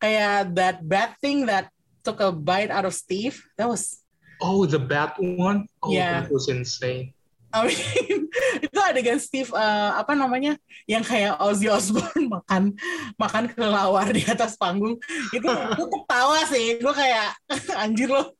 Kayak 0.01 0.53
that 0.59 0.77
bad 0.83 1.15
thing 1.23 1.45
that 1.47 1.71
took 2.03 2.19
a 2.19 2.29
bite 2.33 2.69
out 2.69 2.83
of 2.85 2.93
Steve. 2.93 3.39
That 3.55 3.71
was 3.71 4.03
oh 4.43 4.67
the 4.67 4.79
bad 4.79 5.15
one 5.19 5.63
oh 5.79 5.91
Yeah. 5.95 6.19
that 6.19 6.31
was 6.31 6.51
insane 6.51 7.15
I 7.55 7.71
mean 7.71 8.27
adegan 8.91 9.17
Steve 9.17 9.49
eh, 9.51 9.91
apa 9.95 10.13
namanya 10.13 10.53
yang 10.85 11.01
kayak 11.01 11.37
Ozzy 11.41 11.67
Osbourne 11.69 12.29
makan 12.35 12.73
makan 13.17 13.43
kelelawar 13.49 14.09
di 14.11 14.21
atas 14.25 14.55
panggung. 14.59 14.97
Itu 15.33 15.47
gue 15.77 15.87
ketawa 15.89 16.39
sih. 16.45 16.77
Gue 16.81 16.93
kayak 16.93 17.33
anjir 17.83 18.09
loh. 18.11 18.33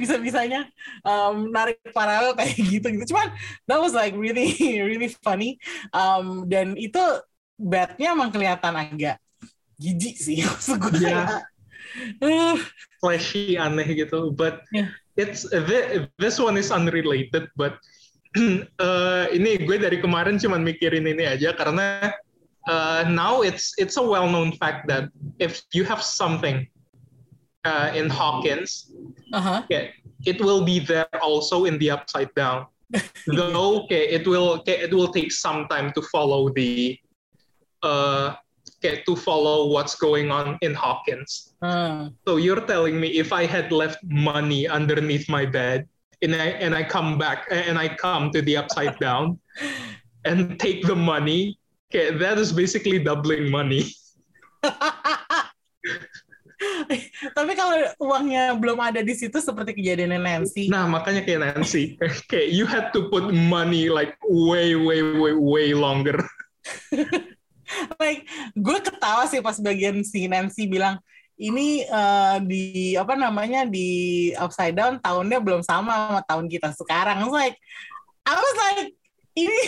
Bisa 0.00 0.16
bisanya 0.16 0.64
um, 1.04 1.52
narik 1.52 1.76
paralel 1.92 2.32
kayak 2.32 2.56
gitu 2.56 2.88
gitu. 2.88 3.12
Cuman 3.12 3.28
that 3.68 3.76
was 3.76 3.92
like 3.92 4.16
really 4.16 4.56
really 4.80 5.12
funny. 5.20 5.60
Um, 5.92 6.48
dan 6.48 6.72
itu 6.80 7.00
badnya 7.60 8.16
emang 8.16 8.32
kelihatan 8.32 8.72
agak 8.72 9.20
jijik 9.76 10.16
sih 10.16 10.42
maksud 10.42 10.80
gue 10.80 11.04
kayak, 11.04 11.44
eh, 12.24 12.56
flashy 12.98 13.60
aneh 13.60 13.86
gitu. 13.92 14.32
But 14.32 14.64
Yeah. 14.72 14.88
it's 15.18 15.44
thi- 15.44 16.06
this 16.16 16.38
one 16.40 16.54
is 16.56 16.70
unrelated 16.70 17.50
but 17.58 17.76
uh, 18.36 19.26
ini 19.36 19.64
gue 19.64 19.76
dari 19.80 19.98
kemarin 20.02 20.36
cuman 20.36 20.60
mikirin 20.60 21.06
ini 21.08 21.24
aja 21.24 21.54
karena 21.56 22.12
uh, 22.68 23.02
now 23.08 23.40
it's 23.40 23.72
it's 23.80 23.96
a 23.96 24.04
well 24.04 24.28
known 24.28 24.52
fact 24.52 24.86
that 24.88 25.08
if 25.40 25.64
you 25.72 25.82
have 25.84 26.02
something 26.02 26.68
uh, 27.64 27.90
in 27.96 28.10
Hawkins 28.12 28.92
uh-huh. 29.32 29.64
yeah, 29.72 29.88
it 30.26 30.40
will 30.40 30.64
be 30.64 30.78
there 30.78 31.08
also 31.24 31.64
in 31.64 31.78
the 31.78 31.90
upside 31.90 32.32
down 32.36 32.66
though 33.28 33.84
okay, 33.84 34.08
it 34.08 34.26
will 34.26 34.60
okay, 34.62 34.80
it 34.80 34.92
will 34.92 35.12
take 35.12 35.32
some 35.32 35.68
time 35.68 35.92
to 35.92 36.00
follow 36.08 36.48
the 36.52 36.96
uh, 37.84 38.34
okay, 38.80 39.04
to 39.04 39.16
follow 39.16 39.68
what's 39.68 39.96
going 39.96 40.30
on 40.30 40.58
in 40.60 40.74
Hawkins 40.74 41.56
Hmm. 41.58 42.14
so 42.22 42.38
you're 42.38 42.62
telling 42.70 43.02
me 43.02 43.18
if 43.18 43.34
I 43.34 43.42
had 43.42 43.74
left 43.74 43.98
money 44.06 44.70
underneath 44.70 45.26
my 45.26 45.42
bed 45.42 45.90
and 46.22 46.34
I 46.34 46.48
and 46.58 46.74
I 46.74 46.82
come 46.82 47.18
back 47.18 47.46
and 47.50 47.78
I 47.78 47.88
come 47.94 48.30
to 48.32 48.42
the 48.42 48.56
upside 48.56 48.98
down 49.04 49.38
and 50.24 50.58
take 50.58 50.86
the 50.86 50.96
money, 50.96 51.58
okay, 51.90 52.16
that 52.18 52.38
is 52.38 52.52
basically 52.52 52.98
doubling 52.98 53.50
money. 53.50 53.86
Tapi 57.38 57.54
kalau 57.54 57.78
uangnya 58.02 58.58
belum 58.58 58.82
ada 58.82 58.98
di 58.98 59.14
situ 59.14 59.38
seperti 59.38 59.78
kejadian 59.78 60.18
Nancy. 60.18 60.66
Nah, 60.66 60.90
makanya 60.90 61.22
kayak 61.22 61.54
Nancy, 61.54 61.94
kayak 62.30 62.50
you 62.50 62.66
had 62.66 62.90
to 62.90 63.06
put 63.14 63.30
money 63.30 63.86
like 63.86 64.18
way 64.26 64.74
way 64.74 64.98
way 65.02 65.34
way 65.38 65.68
longer. 65.70 66.18
like 68.02 68.26
gue 68.58 68.78
ketawa 68.82 69.28
sih 69.30 69.38
pas 69.44 69.60
bagian 69.60 70.02
si 70.02 70.26
Nancy 70.26 70.66
bilang 70.66 70.98
ini 71.38 71.86
eh, 71.86 72.36
di 72.42 72.64
apa 72.98 73.14
namanya 73.14 73.62
di 73.64 74.30
upside 74.34 74.74
down 74.74 74.98
tahunnya 74.98 75.38
belum 75.38 75.62
sama 75.62 75.94
sama 75.94 76.20
tahun 76.26 76.46
kita 76.50 76.74
sekarang. 76.74 77.22
I 77.22 77.24
was 77.24 77.34
like, 77.34 77.56
I 78.26 78.34
was 78.34 78.56
like 78.58 78.90
ini 79.38 79.60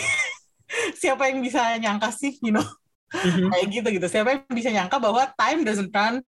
siapa 1.01 1.31
yang 1.31 1.39
bisa 1.39 1.79
nyangka 1.79 2.11
sih, 2.11 2.35
you 2.43 2.51
know? 2.51 2.67
kayak 3.11 3.67
gitu 3.71 3.87
gitu. 3.99 4.07
Siapa 4.07 4.29
yang 4.35 4.55
bisa 4.55 4.69
nyangka 4.71 4.99
bahwa 4.99 5.27
time 5.35 5.63
doesn't 5.63 5.91
run 5.91 6.19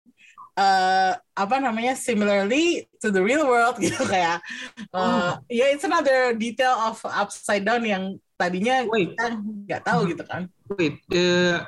eh, 0.59 1.13
apa 1.19 1.57
namanya 1.59 1.99
similarly 1.99 2.87
to 3.01 3.11
the 3.11 3.23
real 3.23 3.47
world 3.47 3.79
gitu 3.85 4.03
kayak 4.07 4.43
eh, 4.91 5.33
ya 5.51 5.67
it's 5.75 5.87
another 5.87 6.35
detail 6.39 6.77
of 6.91 6.99
upside 7.07 7.67
down 7.67 7.83
yang 7.83 8.19
tadinya 8.39 8.83
Wait. 8.91 9.15
kita 9.15 9.27
nggak 9.39 9.83
tahu 9.87 10.01
gitu 10.11 10.23
kan. 10.27 10.51
Wait, 10.75 10.99
uh, 11.15 11.63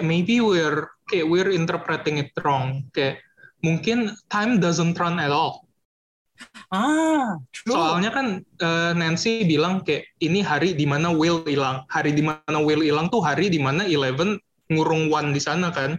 maybe 0.00 0.40
we're 0.40 0.95
kayak 1.10 1.26
we're 1.26 1.52
interpreting 1.54 2.18
it 2.22 2.30
wrong. 2.42 2.86
Kayak 2.92 3.22
mungkin 3.62 4.14
time 4.30 4.58
doesn't 4.58 4.98
run 4.98 5.18
at 5.18 5.30
all. 5.30 5.66
Ah, 6.68 7.40
true. 7.54 7.72
Soalnya 7.72 8.12
kan 8.12 8.26
eh, 8.42 8.92
Nancy 8.92 9.48
bilang 9.48 9.80
kayak 9.80 10.04
ini 10.20 10.44
hari 10.44 10.76
di 10.76 10.84
mana 10.84 11.08
Will 11.08 11.40
hilang. 11.48 11.86
Hari 11.88 12.12
di 12.12 12.20
mana 12.20 12.58
Will 12.60 12.84
hilang 12.84 13.08
tuh 13.08 13.24
hari 13.24 13.48
di 13.48 13.56
mana 13.56 13.88
Eleven 13.88 14.36
ngurung 14.68 15.08
One 15.08 15.32
di 15.32 15.40
sana 15.40 15.72
kan. 15.72 15.96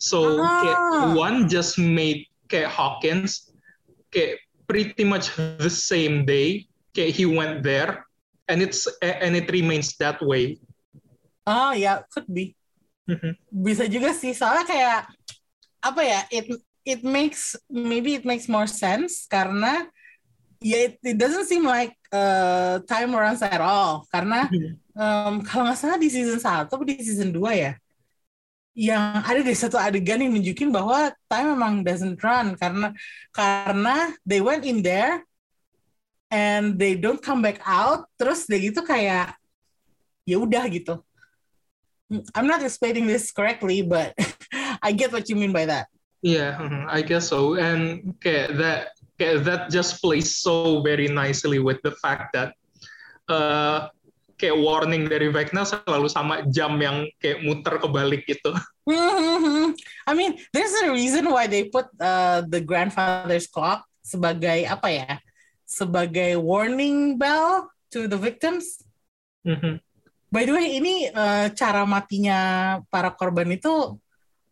So 0.00 0.40
kayak 0.40 0.80
Ah. 0.80 1.12
One 1.12 1.50
just 1.50 1.76
made 1.76 2.24
kayak 2.48 2.72
Hawkins 2.72 3.52
kayak 4.14 4.40
pretty 4.64 5.04
much 5.04 5.34
the 5.60 5.68
same 5.68 6.24
day 6.24 6.64
kayak 6.96 7.12
he 7.12 7.28
went 7.28 7.60
there 7.60 8.06
and 8.48 8.64
it's 8.64 8.88
and 9.04 9.36
it 9.36 9.50
remains 9.52 9.96
that 10.00 10.22
way. 10.24 10.56
Oh 11.44 11.76
ya, 11.76 12.00
could 12.08 12.24
be. 12.30 12.56
Bisa 13.52 13.84
juga 13.88 14.16
sih. 14.16 14.32
Soalnya 14.32 14.64
kayak 14.64 15.00
apa 15.84 16.00
ya? 16.00 16.20
It 16.32 16.46
it 16.84 17.00
makes 17.00 17.56
maybe 17.72 18.16
it 18.20 18.24
makes 18.28 18.46
more 18.46 18.68
sense 18.68 19.24
karena 19.26 19.88
ya 20.60 20.88
it, 20.88 20.94
it 21.00 21.16
doesn't 21.16 21.48
seem 21.48 21.64
like 21.64 21.96
uh, 22.12 22.80
time 22.84 23.16
runs 23.16 23.40
at 23.40 23.60
all 23.60 24.04
karena 24.12 24.48
um, 24.92 25.40
kalau 25.44 25.68
nggak 25.68 25.80
salah 25.80 25.96
di 26.00 26.12
season 26.12 26.40
1 26.40 26.68
atau 26.68 26.84
di 26.84 27.00
season 27.00 27.32
2 27.32 27.40
ya 27.56 27.72
yang 28.74 29.22
ada 29.22 29.40
di 29.40 29.54
satu 29.54 29.78
adegan 29.78 30.18
yang 30.18 30.34
nunjukin 30.34 30.68
bahwa 30.74 31.12
time 31.30 31.48
memang 31.56 31.74
doesn't 31.86 32.18
run 32.20 32.58
karena 32.58 32.90
karena 33.30 33.96
they 34.26 34.42
went 34.42 34.66
in 34.66 34.82
there 34.82 35.22
and 36.28 36.76
they 36.76 36.98
don't 36.98 37.22
come 37.22 37.38
back 37.40 37.62
out 37.64 38.08
terus 38.18 38.44
dia 38.50 38.58
gitu 38.58 38.82
kayak 38.82 39.36
ya 40.26 40.36
udah 40.36 40.64
gitu 40.68 41.00
I'm 42.34 42.46
not 42.46 42.62
explaining 42.62 43.06
this 43.06 43.32
correctly 43.32 43.82
but 43.82 44.14
I 44.82 44.92
get 44.92 45.12
what 45.12 45.28
you 45.28 45.36
mean 45.36 45.52
by 45.52 45.66
that 45.66 45.88
Yeah, 46.24 46.56
mhm, 46.56 46.88
I 46.88 47.04
guess 47.04 47.28
so. 47.28 47.60
And 47.60 48.16
kayak 48.24 48.56
that 48.56 48.96
kayak 49.20 49.44
that 49.44 49.62
just 49.68 50.00
plays 50.00 50.40
so 50.40 50.80
very 50.80 51.04
nicely 51.04 51.60
with 51.60 51.84
the 51.84 51.92
fact 52.00 52.32
that 52.32 52.56
uh, 53.28 53.92
kayak 54.40 54.56
warning 54.56 55.04
dari 55.04 55.28
Vecna 55.28 55.68
selalu 55.68 56.08
sama 56.08 56.40
jam 56.48 56.80
yang 56.80 57.04
kayak 57.20 57.44
muter 57.44 57.76
kebalik 57.76 58.24
gitu. 58.24 58.56
Mhm. 58.88 59.76
I 60.08 60.12
mean, 60.16 60.40
there's 60.52 60.72
a 60.84 60.92
reason 60.92 61.28
why 61.28 61.44
they 61.44 61.68
put 61.68 61.88
uh, 62.00 62.44
the 62.48 62.60
grandfather's 62.60 63.44
clock 63.48 63.84
sebagai 64.00 64.64
apa 64.64 64.88
ya? 64.92 65.12
Sebagai 65.68 66.40
warning 66.40 67.20
bell 67.20 67.68
to 67.92 68.08
the 68.08 68.16
victims. 68.16 68.80
Mhm. 69.44 69.83
By 70.34 70.42
the 70.42 70.50
way, 70.50 70.82
ini 70.82 71.06
uh, 71.14 71.46
cara 71.54 71.86
matinya 71.86 72.38
para 72.90 73.14
korban 73.14 73.54
itu 73.54 73.94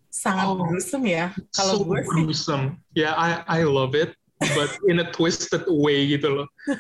sangat 0.07 0.47
Oh. 0.47 0.63
gruesome 0.63 1.11
ya. 1.11 1.35
so 1.51 1.59
Kalau 1.59 1.83
gue 1.83 1.99
sih, 2.07 2.23
gruesome. 2.23 2.65
Yeah, 2.95 3.19
I 3.19 3.43
I 3.51 3.61
love 3.67 3.99
it, 3.99 4.15
but 4.55 4.71
in 4.87 5.03
a 5.03 5.11
twisted 5.11 5.67
way 5.67 6.07
gitu 6.07 6.31
loh. 6.31 6.47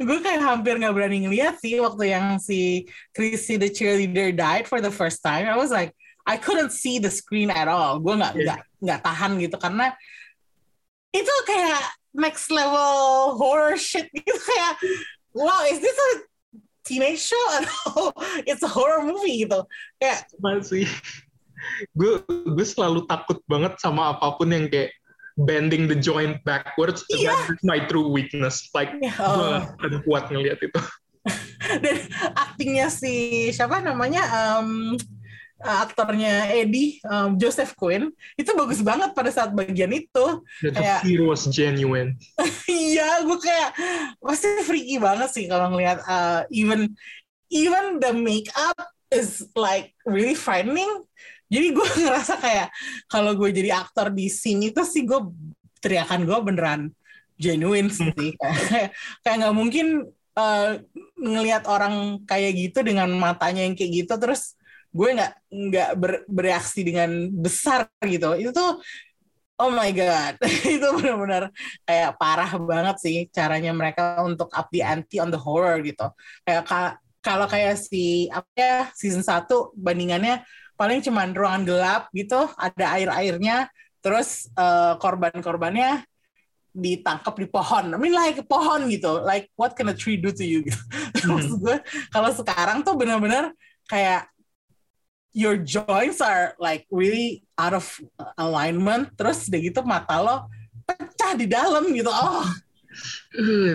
gue 0.00 0.18
kayak 0.24 0.40
hampir 0.40 0.80
nggak 0.80 0.94
berani 0.96 1.28
ngeliat 1.28 1.60
sih 1.60 1.78
waktu 1.84 2.16
yang 2.16 2.40
si 2.40 2.88
Chrissy 3.12 3.60
the 3.60 3.68
cheerleader 3.68 4.32
died 4.32 4.64
for 4.64 4.80
the 4.80 4.90
first 4.90 5.20
time. 5.20 5.44
I 5.44 5.60
was 5.60 5.68
like, 5.68 5.92
I 6.24 6.40
couldn't 6.40 6.72
see 6.72 6.96
the 6.96 7.12
screen 7.12 7.52
at 7.52 7.68
all. 7.68 8.00
Gue 8.00 8.16
nggak 8.16 8.34
Yeah. 8.40 8.44
nggak 8.56 8.60
nggak 8.80 9.00
tahan 9.04 9.32
gitu 9.36 9.56
karena 9.60 9.92
itu 11.12 11.34
kayak 11.44 11.82
next 12.16 12.48
level 12.48 13.34
horror 13.36 13.76
shit 13.76 14.08
gitu 14.10 14.32
kayak, 14.50 14.74
wow, 15.34 15.60
is 15.68 15.82
this 15.82 15.92
a 15.92 16.10
teenage 16.84 17.22
show 17.22 17.44
atau 17.60 18.14
it's 18.44 18.64
a 18.64 18.70
horror 18.70 19.04
movie 19.04 19.46
gitu? 19.46 19.64
Kayak 20.00 20.28
Masih. 20.40 20.86
Gue 21.92 22.24
gue 22.28 22.66
selalu 22.66 23.04
takut 23.04 23.40
banget 23.44 23.76
sama 23.78 24.16
apa 24.16 24.36
pun 24.40 24.48
yang 24.48 24.66
kayak 24.68 24.96
bending 25.40 25.88
the 25.88 25.96
joint 25.96 26.40
backwards. 26.44 27.04
Iya. 27.12 27.32
That's 27.32 27.64
my 27.64 27.80
true 27.88 28.08
weakness. 28.08 28.68
Like 28.72 28.92
gue 28.96 29.12
oh. 29.20 29.64
akan 29.80 30.04
kuat 30.04 30.28
ngeliat 30.32 30.60
itu. 30.60 30.80
dan 31.84 31.96
aktingnya 32.32 32.88
si 32.88 33.48
siapa 33.52 33.84
namanya 33.84 34.24
um, 34.32 34.96
aktornya 35.60 36.48
Eddie 36.56 36.98
um, 37.04 37.36
Joseph 37.36 37.76
Quinn 37.76 38.08
itu 38.34 38.50
bagus 38.56 38.80
banget 38.80 39.12
pada 39.12 39.28
saat 39.28 39.52
bagian 39.52 39.92
itu. 39.92 40.26
The 40.64 40.72
Kayak- 40.72 41.02
fear 41.04 41.22
was 41.28 41.44
genuine. 41.52 42.16
iya 42.68 43.20
gue 43.22 43.38
kayak 43.38 43.70
pasti 44.18 44.48
freaky 44.64 44.96
banget 44.96 45.28
sih 45.30 45.44
kalau 45.46 45.72
ngeliat 45.76 46.00
uh, 46.08 46.48
even 46.48 46.96
even 47.52 48.00
the 48.00 48.12
makeup 48.16 48.76
is 49.12 49.44
like 49.52 49.92
really 50.08 50.34
frightening. 50.38 50.88
Jadi 51.50 51.76
gue 51.76 51.86
ngerasa 52.06 52.40
kayak 52.40 52.68
kalau 53.10 53.36
gue 53.36 53.50
jadi 53.52 53.76
aktor 53.84 54.08
di 54.14 54.30
scene 54.32 54.72
itu 54.72 54.80
sih 54.86 55.04
gue 55.04 55.20
teriakan 55.84 56.24
gue 56.24 56.38
beneran 56.40 56.82
genuine 57.40 57.88
sih. 57.88 58.12
Kayak 58.68 58.92
kayak 59.24 59.36
nggak 59.40 59.56
mungkin 59.56 59.86
uh, 60.36 60.76
ngelihat 61.16 61.64
orang 61.68 62.20
kayak 62.28 62.52
gitu 62.52 62.84
dengan 62.84 63.08
matanya 63.16 63.64
yang 63.64 63.72
kayak 63.72 64.04
gitu 64.04 64.14
terus 64.20 64.59
gue 64.90 65.08
nggak 65.14 65.32
nggak 65.50 65.90
ber- 65.98 66.26
bereaksi 66.26 66.80
dengan 66.82 67.30
besar 67.30 67.86
gitu. 68.02 68.34
Itu 68.34 68.50
tuh 68.50 68.82
oh 69.60 69.70
my 69.70 69.90
god. 69.92 70.40
Itu 70.76 70.86
benar-benar 70.96 71.52
kayak 71.84 72.10
parah 72.16 72.50
banget 72.56 72.96
sih 72.98 73.16
caranya 73.28 73.70
mereka 73.76 74.24
untuk 74.24 74.48
up 74.50 74.66
the 74.72 74.80
ante 74.80 75.20
on 75.20 75.28
the 75.28 75.38
horror 75.38 75.78
gitu. 75.84 76.08
Kayak 76.42 76.64
ka- 76.66 76.98
kalau 77.20 77.46
kayak 77.46 77.76
si 77.76 78.26
apa 78.32 78.48
ya 78.56 78.78
season 78.96 79.20
1 79.20 79.76
bandingannya 79.76 80.40
paling 80.80 81.04
cuman 81.04 81.36
ruangan 81.36 81.68
gelap 81.68 82.02
gitu 82.16 82.48
ada 82.56 82.96
air-airnya 82.96 83.68
terus 84.00 84.48
eh, 84.56 84.96
korban-korbannya 84.96 86.08
ditangkap 86.70 87.34
di 87.36 87.46
pohon. 87.50 87.92
I 87.92 87.98
mean 87.98 88.16
like 88.16 88.40
pohon 88.46 88.88
gitu. 88.88 89.20
Like 89.20 89.52
what 89.58 89.76
can 89.76 89.92
a 89.92 89.96
tree 89.96 90.16
do 90.16 90.32
to 90.32 90.44
you 90.46 90.64
gitu. 90.64 90.80
Maksud 91.28 91.60
gue 91.60 91.76
kalau 92.08 92.30
sekarang 92.32 92.80
tuh 92.80 92.96
benar-benar 92.96 93.52
kayak 93.90 94.30
your 95.30 95.54
joints 95.58 96.18
are 96.18 96.58
like 96.58 96.84
really 96.90 97.46
out 97.54 97.72
of 97.72 97.86
alignment 98.38 99.14
terus 99.14 99.46
udah 99.46 99.60
gitu 99.62 99.80
mata 99.86 100.18
lo 100.18 100.50
pecah 100.84 101.38
di 101.38 101.46
dalam 101.46 101.86
gitu 101.94 102.10
oh 102.10 102.46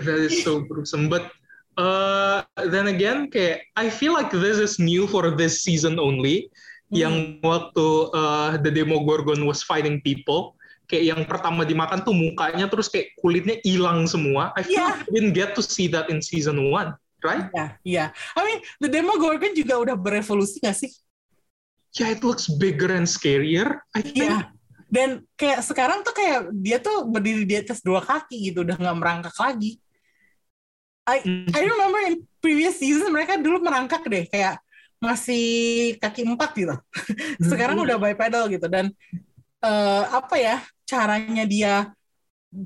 that 0.03 0.19
is 0.19 0.43
so 0.43 0.59
gruesome. 0.61 1.07
But 1.07 1.31
uh, 1.79 2.43
then 2.67 2.87
again, 2.91 3.31
kayak 3.31 3.63
I 3.79 3.87
feel 3.89 4.13
like 4.13 4.31
this 4.31 4.59
is 4.59 4.77
new 4.79 5.07
for 5.07 5.31
this 5.33 5.63
season 5.63 5.97
only. 5.99 6.51
Yang 6.93 7.41
waktu 7.41 7.87
uh, 8.13 8.61
the 8.61 8.69
Demogorgon 8.69 9.47
was 9.47 9.65
fighting 9.65 9.99
people, 10.05 10.53
kayak 10.85 11.15
yang 11.15 11.21
pertama 11.25 11.65
dimakan 11.65 12.05
tuh 12.05 12.13
mukanya 12.13 12.69
terus 12.69 12.87
kayak 12.91 13.15
kulitnya 13.17 13.57
hilang 13.65 14.05
semua. 14.05 14.53
I 14.53 14.61
feel 14.61 14.83
Yeah. 14.83 14.93
like 14.93 15.07
we 15.09 15.17
didn't 15.17 15.33
get 15.33 15.57
to 15.57 15.63
see 15.65 15.89
that 15.91 16.13
in 16.13 16.21
season 16.21 16.69
one, 16.69 16.93
right? 17.25 17.49
Iya, 17.51 17.65
iya. 17.83 18.05
I 18.37 18.41
mean, 18.45 18.59
The 18.83 18.89
Demogorgon 18.91 19.57
juga 19.57 19.81
udah 19.81 19.95
berevolusi 19.97 20.61
gak 20.61 20.77
sih? 20.77 20.93
Yeah, 21.95 22.11
it 22.11 22.21
looks 22.27 22.51
bigger 22.51 22.91
and 22.91 23.07
scarier. 23.07 23.79
I 23.95 24.03
think. 24.03 24.27
Iya. 24.27 24.51
Dan 24.91 25.23
kayak 25.39 25.63
sekarang 25.63 26.03
tuh 26.03 26.11
kayak 26.11 26.51
dia 26.55 26.77
tuh 26.79 27.07
berdiri 27.07 27.43
di 27.47 27.55
atas 27.55 27.79
dua 27.79 28.03
kaki 28.03 28.51
gitu, 28.51 28.67
udah 28.67 28.75
nggak 28.75 28.97
merangkak 28.99 29.35
lagi. 29.39 29.79
I. 31.07 31.21
I 31.53 31.61
remember 31.63 31.99
in 32.05 32.15
previous 32.41 32.81
season 32.81 33.13
mereka 33.13 33.37
dulu 33.39 33.61
merangkak 33.63 34.03
deh, 34.05 34.25
kayak 34.27 34.59
masih 34.99 35.45
kaki 36.01 36.25
empat 36.25 36.51
gitu. 36.57 36.75
Sekarang 37.51 37.77
Hmm. 37.79 37.85
udah 37.87 37.97
bipedal 37.99 38.49
gitu 38.49 38.65
dan 38.67 38.89
eh, 39.61 40.03
apa 40.09 40.35
ya 40.37 40.57
caranya 40.85 41.43
dia 41.45 41.73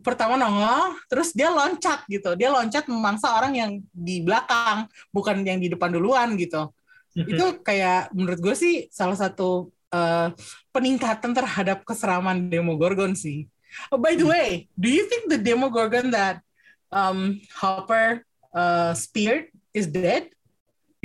pertama 0.05 0.37
nongol, 0.37 0.97
terus 1.09 1.33
dia 1.33 1.49
loncat 1.49 2.05
gitu. 2.05 2.37
Dia 2.37 2.53
loncat 2.53 2.85
memangsa 2.85 3.33
orang 3.33 3.53
yang 3.57 3.71
di 3.89 4.21
belakang, 4.21 4.85
bukan 5.09 5.41
yang 5.41 5.57
di 5.57 5.69
depan 5.71 5.89
duluan 5.89 6.37
gitu. 6.37 6.69
Itu 7.15 7.61
kayak 7.65 8.13
menurut 8.13 8.39
gue 8.41 8.55
sih 8.55 8.75
salah 8.93 9.17
satu 9.17 9.73
eh, 9.89 10.27
peningkatan 10.69 11.33
terhadap 11.33 11.81
keseraman 11.85 12.49
Demogorgon 12.49 13.17
sih. 13.17 13.49
Oh, 13.93 14.01
by 14.01 14.17
the 14.17 14.25
way, 14.25 14.65
do 14.73 14.89
you 14.89 15.05
think 15.05 15.29
the 15.29 15.37
Demogorgon 15.37 16.09
that 16.09 16.41
um, 16.89 17.37
Hopper 17.53 18.25
uh, 18.53 18.97
speared 18.97 19.53
is 19.77 19.85
dead? 19.85 20.33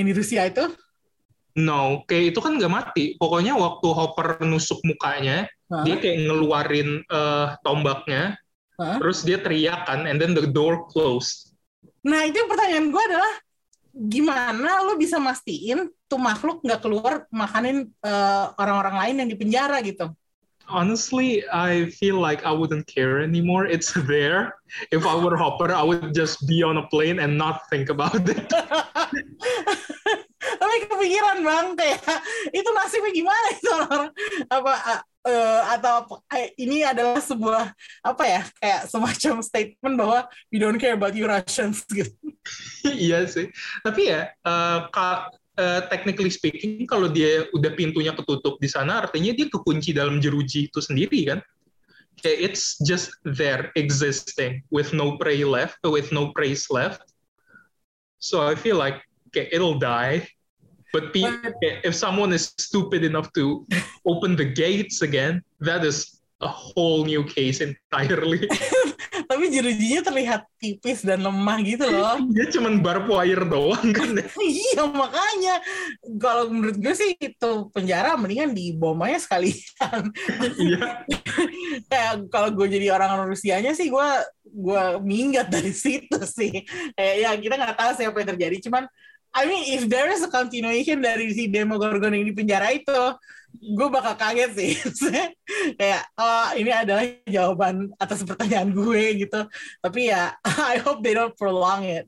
Yang 0.00 0.06
di 0.08 0.14
Rusia 0.16 0.42
itu? 0.48 0.64
No, 1.54 2.02
kayak 2.10 2.34
itu 2.34 2.38
kan 2.42 2.58
nggak 2.58 2.72
mati. 2.72 3.04
Pokoknya 3.14 3.54
waktu 3.54 3.86
Hopper 3.94 4.42
nusuk 4.42 4.82
mukanya, 4.82 5.46
Hah? 5.70 5.86
dia 5.86 6.00
kayak 6.02 6.26
ngeluarin 6.26 7.04
uh, 7.06 7.54
tombaknya, 7.62 8.34
Hah? 8.74 8.98
terus 8.98 9.22
dia 9.22 9.38
teriak 9.38 9.86
kan, 9.86 10.10
and 10.10 10.18
then 10.18 10.34
the 10.34 10.50
door 10.50 10.90
closed. 10.90 11.54
Nah 12.02 12.26
itu 12.26 12.42
pertanyaan 12.50 12.90
gue 12.90 13.02
adalah 13.06 13.34
gimana 13.94 14.82
lo 14.82 14.98
bisa 14.98 15.22
mastiin 15.22 15.86
tuh 16.10 16.18
makhluk 16.18 16.60
nggak 16.66 16.82
keluar 16.82 17.30
makanin 17.30 17.86
eh, 18.02 18.44
orang-orang 18.58 18.96
lain 19.06 19.18
yang 19.22 19.28
di 19.30 19.38
penjara 19.38 19.78
gitu? 19.86 20.10
Honestly, 20.64 21.44
I 21.52 21.92
feel 22.00 22.16
like 22.16 22.40
I 22.48 22.52
wouldn't 22.52 22.88
care 22.88 23.20
anymore. 23.20 23.68
It's 23.68 23.92
there. 24.10 24.56
If 24.90 25.06
I 25.06 25.14
were 25.14 25.36
Hopper, 25.36 25.70
I 25.72 25.84
would 25.84 26.16
just 26.16 26.48
be 26.48 26.64
on 26.64 26.80
a 26.80 26.88
plane 26.88 27.20
and 27.20 27.36
not 27.36 27.68
think 27.68 27.92
about 27.92 28.16
it. 28.16 28.48
Tapi 30.60 30.76
kepikiran 30.88 31.44
bang 31.44 31.66
kayak 31.76 32.00
itu 32.52 32.68
nasibnya 32.72 33.12
gimana 33.12 33.46
itu 33.56 33.70
orang 33.72 34.04
apa 34.48 34.72
eh, 35.24 35.62
atau 35.76 36.20
eh, 36.36 36.52
ini 36.60 36.84
adalah 36.84 37.18
sebuah 37.18 37.72
apa 38.04 38.24
ya 38.28 38.42
kayak 38.60 38.80
semacam 38.92 39.34
statement 39.40 39.94
bahwa 39.96 40.18
we 40.52 40.60
don't 40.60 40.76
care 40.76 40.94
about 40.94 41.16
you 41.16 41.24
Russians 41.24 41.82
gitu. 41.96 42.12
iya 42.84 43.24
sih. 43.24 43.48
Tapi 43.80 44.12
ya, 44.12 44.28
uh, 44.44 44.92
ka- 44.92 45.32
uh, 45.56 45.80
technically 45.88 46.28
speaking, 46.28 46.84
kalau 46.84 47.08
dia 47.08 47.48
udah 47.56 47.72
pintunya 47.72 48.12
ketutup 48.12 48.60
di 48.60 48.68
sana, 48.68 49.00
artinya 49.08 49.32
dia 49.32 49.48
kekunci 49.48 49.96
dalam 49.96 50.20
jeruji 50.20 50.68
itu 50.68 50.80
sendiri 50.84 51.34
kan? 51.34 51.40
Kayak 52.20 52.52
it's 52.52 52.78
just 52.84 53.16
there, 53.26 53.74
existing, 53.74 54.62
with 54.70 54.94
no 54.94 55.18
prey 55.18 55.42
left, 55.42 55.80
with 55.82 56.12
no 56.14 56.30
prey 56.30 56.54
left. 56.70 57.02
So 58.22 58.40
I 58.40 58.54
feel 58.56 58.78
like 58.78 59.02
okay, 59.28 59.50
it'll 59.50 59.76
die. 59.76 60.24
But 60.94 61.10
okay, 61.10 61.82
if 61.82 61.98
someone 61.98 62.30
is 62.30 62.54
stupid 62.54 63.02
enough 63.02 63.34
to 63.34 63.66
open 64.06 64.38
the 64.38 64.46
gates 64.46 65.02
again, 65.02 65.42
that 65.58 65.82
is 65.82 66.22
a 66.38 66.46
whole 66.46 67.02
new 67.02 67.26
case 67.26 67.58
entirely. 67.58 68.46
tapi 69.34 69.50
jerujinya 69.50 70.00
terlihat 70.04 70.40
tipis 70.60 71.02
dan 71.02 71.24
lemah 71.24 71.58
gitu 71.64 71.90
loh. 71.90 72.22
Dia 72.34 72.46
cuman 72.54 72.78
barbed 72.78 73.10
wire 73.10 73.44
doang 73.48 73.90
kan. 73.90 74.14
iya 74.44 74.82
makanya 74.86 75.58
kalau 76.22 76.52
menurut 76.52 76.78
gue 76.78 76.94
sih 76.94 77.18
itu 77.18 77.52
penjara 77.74 78.14
mendingan 78.14 78.54
di 78.54 78.76
aja 78.78 79.18
sekalian. 79.18 80.02
Iya. 80.54 81.02
Kayak 81.90 82.12
kalau 82.30 82.54
gue 82.54 82.66
jadi 82.70 82.94
orang 82.94 83.26
Rusianya 83.26 83.74
sih 83.74 83.90
gue 83.90 84.08
gue 84.44 84.84
minggat 85.02 85.50
dari 85.50 85.74
situ 85.74 86.20
sih. 86.24 86.62
Kayak 86.94 87.16
ya 87.18 87.30
kita 87.34 87.54
nggak 87.58 87.76
tahu 87.78 87.90
sih 87.98 88.06
apa 88.06 88.16
yang 88.22 88.30
terjadi. 88.36 88.56
Cuman 88.70 88.84
I 89.34 89.50
mean 89.50 89.62
if 89.74 89.90
there 89.90 90.06
is 90.14 90.22
a 90.22 90.30
continuation 90.30 91.02
dari 91.02 91.34
si 91.34 91.50
Demogorgon 91.50 92.14
yang 92.14 92.22
di 92.22 92.34
penjara 92.34 92.70
itu, 92.70 92.94
gue 93.58 93.88
bakal 93.90 94.14
kaget 94.14 94.50
sih. 94.54 94.72
kayak 95.78 96.06
oh 96.14 96.54
ini 96.54 96.70
adalah 96.70 97.02
jawaban 97.26 97.90
atas 97.98 98.22
pertanyaan 98.22 98.70
gue 98.70 99.26
gitu. 99.26 99.40
Tapi 99.82 100.14
ya 100.14 100.38
I 100.74 100.78
hope 100.78 101.02
they 101.02 101.18
don't 101.18 101.34
prolong 101.34 101.82
it. 101.82 102.06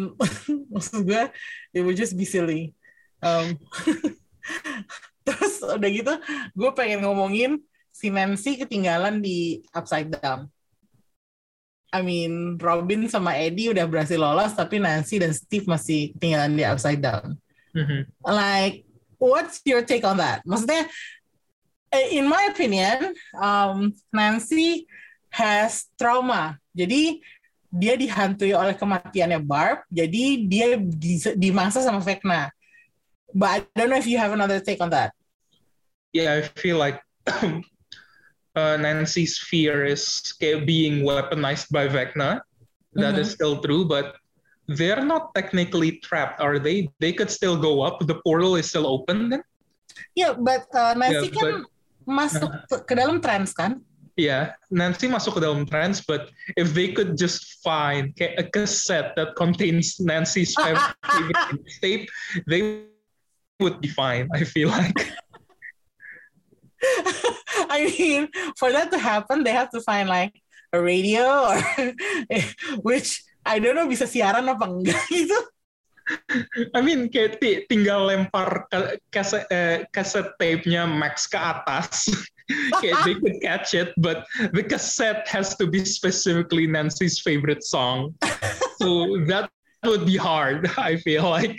Maksud 0.72 1.04
gue 1.04 1.22
it 1.76 1.84
would 1.84 2.00
just 2.00 2.16
be 2.16 2.24
silly. 2.24 2.72
Um, 3.24 3.60
terus 5.24 5.60
udah 5.64 5.90
gitu 5.92 6.12
gue 6.52 6.70
pengen 6.76 7.04
ngomongin 7.04 7.60
si 7.92 8.08
Nancy 8.12 8.56
ketinggalan 8.56 9.20
di 9.20 9.64
Upside 9.72 10.12
Down. 10.16 10.48
I 11.94 12.02
mean, 12.02 12.58
Robin 12.58 13.06
sama 13.06 13.38
Eddie 13.38 13.70
udah 13.70 13.86
berhasil 13.86 14.18
lolos, 14.18 14.50
tapi 14.58 14.82
Nancy 14.82 15.22
dan 15.22 15.30
Steve 15.30 15.70
masih 15.70 16.10
ketinggalan 16.18 16.58
di 16.58 16.66
Upside 16.66 16.98
Down. 16.98 17.38
Mhm. 17.70 18.10
Like, 18.26 18.82
what's 19.22 19.62
your 19.62 19.86
take 19.86 20.02
on 20.02 20.18
that? 20.18 20.42
Maksudnya, 20.42 20.90
eh, 21.94 22.18
in 22.18 22.26
my 22.26 22.50
opinion, 22.50 23.14
um, 23.38 23.94
Nancy 24.10 24.90
has 25.30 25.86
trauma. 25.94 26.58
Jadi, 26.74 27.22
dia 27.74 27.94
dihantui 27.98 28.54
oleh 28.54 28.74
kematiannya 28.74 29.42
Barb, 29.42 29.82
jadi 29.90 30.46
dia 30.46 30.78
di- 30.78 31.34
dimangsa 31.38 31.82
sama 31.82 31.98
Vecna. 31.98 32.50
But 33.34 33.50
I 33.50 33.58
don't 33.74 33.90
know 33.90 33.98
if 33.98 34.06
you 34.06 34.18
have 34.18 34.30
another 34.30 34.62
take 34.62 34.78
on 34.78 34.94
that. 34.94 35.10
Yeah, 36.14 36.38
I 36.38 36.46
feel 36.54 36.78
like 36.78 37.02
uh, 38.56 38.76
Nancy's 38.76 39.38
fear 39.38 39.84
is 39.84 40.32
being 40.40 41.02
weaponized 41.04 41.70
by 41.70 41.88
Vecna. 41.88 42.40
That 42.94 43.18
is 43.18 43.30
still 43.34 43.58
true, 43.60 43.84
but 43.84 44.14
they're 44.68 45.04
not 45.04 45.34
technically 45.34 45.98
trapped, 45.98 46.40
are 46.40 46.58
they? 46.58 46.88
They 47.00 47.12
could 47.12 47.30
still 47.30 47.58
go 47.58 47.82
up. 47.82 47.98
The 48.06 48.20
portal 48.22 48.54
is 48.56 48.68
still 48.70 48.86
open 48.86 49.28
then. 49.30 49.42
Yeah, 50.14 50.34
but 50.38 50.66
uh, 50.74 50.94
Nancy 50.94 51.30
Yeah, 51.34 51.38
kan 51.42 51.66
masuk 52.06 52.50
ke- 52.70 52.82
ke 52.86 52.92
dalam 52.94 53.18
trans 53.18 53.50
kan? 53.50 53.82
Yeah, 54.14 54.54
Nancy 54.70 55.10
masuk 55.10 55.38
ke 55.38 55.40
dalam 55.42 55.66
trance, 55.66 55.98
but 56.06 56.30
if 56.54 56.70
they 56.70 56.94
could 56.94 57.18
just 57.18 57.58
find 57.66 58.14
a 58.22 58.46
cassette 58.46 59.18
that 59.18 59.34
contains 59.34 59.98
Nancy's 59.98 60.54
favorite 60.62 61.42
tape, 61.82 62.06
they 62.46 62.86
would 63.58 63.82
be 63.82 63.90
fine. 63.90 64.30
I 64.30 64.46
feel 64.46 64.70
like. 64.70 64.94
I 67.70 67.86
mean, 67.98 68.28
for 68.58 68.72
that 68.72 68.90
to 68.90 68.98
happen, 68.98 69.44
they 69.44 69.52
have 69.52 69.70
to 69.70 69.80
find 69.80 70.08
like 70.08 70.34
a 70.72 70.80
radio 70.80 71.24
or 71.24 71.58
which 72.82 73.22
I 73.46 73.58
don't 73.58 73.76
know 73.76 73.86
bisa 73.86 74.08
siaran 74.08 74.48
apa 74.48 74.66
enggak 74.66 75.04
gitu. 75.12 75.38
I 76.76 76.84
mean, 76.84 77.08
kayak 77.08 77.40
tinggal 77.40 78.12
lempar 78.12 78.68
kaset, 79.08 79.48
eh, 79.48 79.88
tape-nya 80.36 80.84
Max 80.84 81.24
ke 81.24 81.40
atas. 81.40 82.12
kayak 82.76 83.08
they 83.08 83.16
could 83.16 83.40
catch 83.40 83.72
it, 83.72 83.96
but 83.96 84.28
the 84.52 84.60
cassette 84.60 85.24
has 85.24 85.56
to 85.56 85.64
be 85.64 85.80
specifically 85.80 86.68
Nancy's 86.68 87.24
favorite 87.24 87.64
song. 87.64 88.12
So 88.76 89.16
that 89.32 89.48
would 89.80 90.04
be 90.04 90.20
hard, 90.20 90.68
I 90.76 91.00
feel 91.00 91.24
like. 91.24 91.56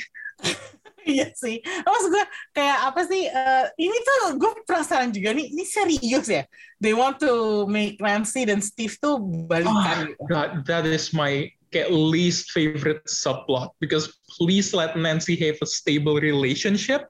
Iya 1.05 1.29
sih. 1.37 1.61
Maksud 1.61 2.09
gue 2.09 2.25
kayak 2.51 2.77
apa 2.89 3.01
sih? 3.05 3.29
eh, 3.29 3.65
ini 3.77 3.97
tuh 4.01 4.21
gue 4.35 4.51
penasaran 4.65 5.13
juga 5.13 5.37
nih. 5.37 5.53
Ini 5.53 5.63
serius 5.63 6.25
ya? 6.25 6.43
They 6.81 6.97
want 6.97 7.21
to 7.21 7.63
make 7.69 8.01
Nancy 8.01 8.43
dan 8.43 8.59
Steve 8.59 8.97
tuh 8.97 9.21
balikan. 9.45 10.11
gitu. 10.11 10.25
God, 10.25 10.65
that 10.65 10.83
is 10.83 11.13
my 11.13 11.45
kayak 11.69 11.93
least 11.93 12.49
favorite 12.49 13.05
subplot 13.05 13.69
because 13.77 14.09
please 14.33 14.73
let 14.73 14.97
Nancy 14.97 15.37
have 15.37 15.61
a 15.61 15.69
stable 15.69 16.17
relationship. 16.17 17.05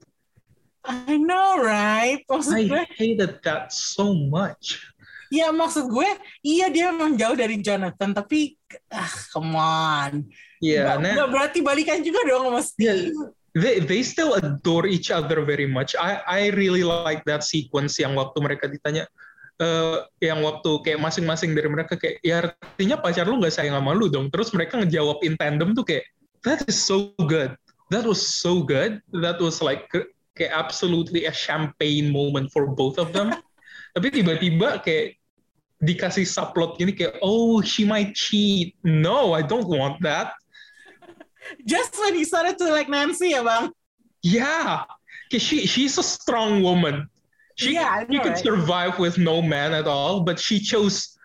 I 0.86 1.18
know, 1.18 1.58
right? 1.58 2.22
Maksud 2.28 2.68
gue, 2.70 2.78
I 2.78 2.86
hated 2.94 3.42
that 3.42 3.72
so 3.72 4.14
much. 4.14 4.84
ya 5.34 5.50
maksud 5.50 5.90
gue, 5.90 6.06
iya 6.46 6.70
dia 6.70 6.94
memang 6.94 7.18
jauh 7.18 7.34
dari 7.34 7.58
Jonathan, 7.58 8.14
tapi 8.14 8.54
ah, 8.94 9.10
come 9.34 9.58
on. 9.58 10.30
Yeah, 10.62 10.86
Nggak- 10.96 11.02
Nan- 11.02 11.16
nggak 11.18 11.30
berarti 11.34 11.60
balikan 11.66 12.00
juga 12.06 12.22
dong 12.24 12.46
sama 12.54 12.62
Steve. 12.62 13.10
They 13.56 13.80
they 13.80 14.04
still 14.04 14.36
adore 14.36 14.86
each 14.86 15.10
other 15.10 15.42
very 15.48 15.66
much. 15.66 15.96
I 15.96 16.20
I 16.28 16.42
really 16.54 16.84
like 16.84 17.24
that 17.26 17.48
sequence 17.48 17.96
yang 17.98 18.20
waktu 18.20 18.38
mereka 18.44 18.68
ditanya 18.68 19.08
eh 19.56 19.98
yang 20.20 20.44
waktu 20.44 20.84
kayak 20.84 21.00
masing-masing 21.00 21.56
dari 21.56 21.72
mereka 21.72 21.96
kayak 21.96 22.20
ya 22.20 22.44
artinya 22.44 23.00
pacar 23.00 23.24
lu 23.24 23.40
nggak 23.40 23.56
sayang 23.56 23.80
sama 23.80 23.96
lu 23.96 24.12
dong. 24.12 24.28
Terus 24.28 24.52
mereka 24.52 24.84
ngejawab 24.84 25.24
in 25.24 25.40
tandem 25.40 25.72
tuh 25.72 25.88
kayak 25.88 26.04
that 26.44 26.68
is 26.68 26.76
so 26.76 27.16
good. 27.32 27.56
That 27.96 28.04
was 28.04 28.20
so 28.20 28.60
good. 28.60 29.00
That 29.16 29.40
was 29.40 29.64
like 29.64 29.88
ke- 29.88 30.12
kayak 30.36 30.52
absolutely 30.52 31.32
a 31.32 31.34
champagne 31.34 32.12
moment 32.12 32.52
for 32.52 32.68
both 32.68 33.00
of 33.00 33.16
them. 33.16 33.32
Tapi 33.96 34.12
tiba-tiba 34.12 34.84
kayak 34.84 35.16
dikasih 35.80 36.28
subplot 36.28 36.76
gini 36.76 36.92
kayak 36.92 37.24
oh 37.24 37.64
she 37.64 37.88
might 37.88 38.12
cheat. 38.12 38.76
No, 38.84 39.32
I 39.32 39.40
don't 39.40 39.72
want 39.72 40.04
that. 40.04 40.36
Just 41.66 41.98
when 42.00 42.16
he 42.16 42.24
started 42.26 42.58
to 42.60 42.70
like 42.72 42.90
Nancy 42.90 43.34
ya 43.38 43.44
bang. 43.44 43.72
Yeah, 44.26 44.86
she 45.32 45.66
she's 45.70 45.98
a 45.98 46.06
strong 46.06 46.64
woman. 46.66 47.10
She 47.56 47.76
Yeah, 47.78 47.88
I 47.88 48.06
she 48.10 48.18
know, 48.18 48.24
could 48.24 48.36
right? 48.36 48.44
survive 48.44 48.94
with 49.00 49.18
no 49.18 49.42
man 49.42 49.74
at 49.74 49.88
all, 49.88 50.22
but 50.26 50.40
she 50.40 50.60
chose 50.60 51.16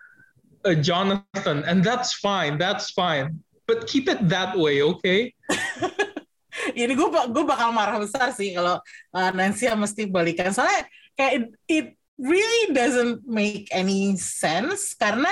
uh, 0.63 0.75
Jonathan, 0.75 1.63
and 1.65 1.83
that's 1.83 2.13
fine. 2.13 2.57
That's 2.57 2.91
fine. 2.91 3.41
But 3.67 3.87
keep 3.87 4.07
it 4.07 4.29
that 4.29 4.55
way, 4.57 4.81
okay? 4.81 5.33
Ini 6.77 6.93
gue 6.93 7.09
gue 7.09 7.45
bakal 7.47 7.71
marah 7.71 7.97
besar 7.97 8.31
sih 8.35 8.53
kalau 8.53 8.77
uh, 9.15 9.29
Nancy 9.33 9.65
Steve 9.87 10.11
balikan. 10.11 10.51
Soalnya 10.51 10.85
kayak 11.15 11.31
it, 11.33 11.43
it 11.67 11.87
really 12.21 12.73
doesn't 12.75 13.25
make 13.25 13.65
any 13.73 14.13
sense 14.19 14.93
karena 14.93 15.31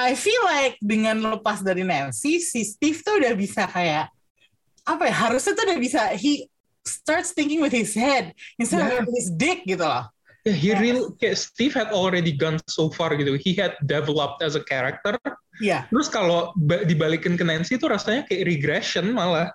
I 0.00 0.16
feel 0.16 0.40
like 0.48 0.80
dengan 0.80 1.20
lepas 1.20 1.60
dari 1.60 1.84
Nancy, 1.84 2.40
si 2.40 2.64
Steve 2.64 3.04
tuh 3.04 3.20
udah 3.20 3.36
bisa 3.36 3.68
kayak 3.68 4.08
apa 4.88 5.04
ya? 5.04 5.14
Harusnya 5.28 5.52
tuh 5.52 5.64
udah 5.68 5.76
bisa 5.76 6.00
he 6.16 6.48
starts 6.80 7.36
thinking 7.36 7.60
with 7.60 7.70
his 7.70 7.92
head 7.92 8.32
instead 8.56 8.80
Yeah. 8.80 9.04
of 9.04 9.12
his 9.12 9.28
dick 9.28 9.68
gitu 9.68 9.84
loh. 9.84 10.08
Yeah, 10.48 10.56
he 10.56 10.68
Yeah. 10.72 10.80
really 10.80 11.02
kayak 11.20 11.36
Steve 11.36 11.76
had 11.76 11.92
already 11.92 12.32
gone 12.32 12.56
so 12.64 12.88
far 12.88 13.12
gitu. 13.12 13.36
He 13.36 13.52
had 13.52 13.76
developed 13.84 14.40
as 14.40 14.56
a 14.56 14.64
character. 14.64 15.20
Iya, 15.60 15.84
Terus 15.92 16.08
kalau 16.08 16.56
ba- 16.56 16.88
dibalikin 16.88 17.36
ke 17.36 17.44
Nancy 17.44 17.76
itu 17.76 17.84
rasanya 17.84 18.24
kayak 18.24 18.48
regression 18.48 19.12
malah. 19.12 19.52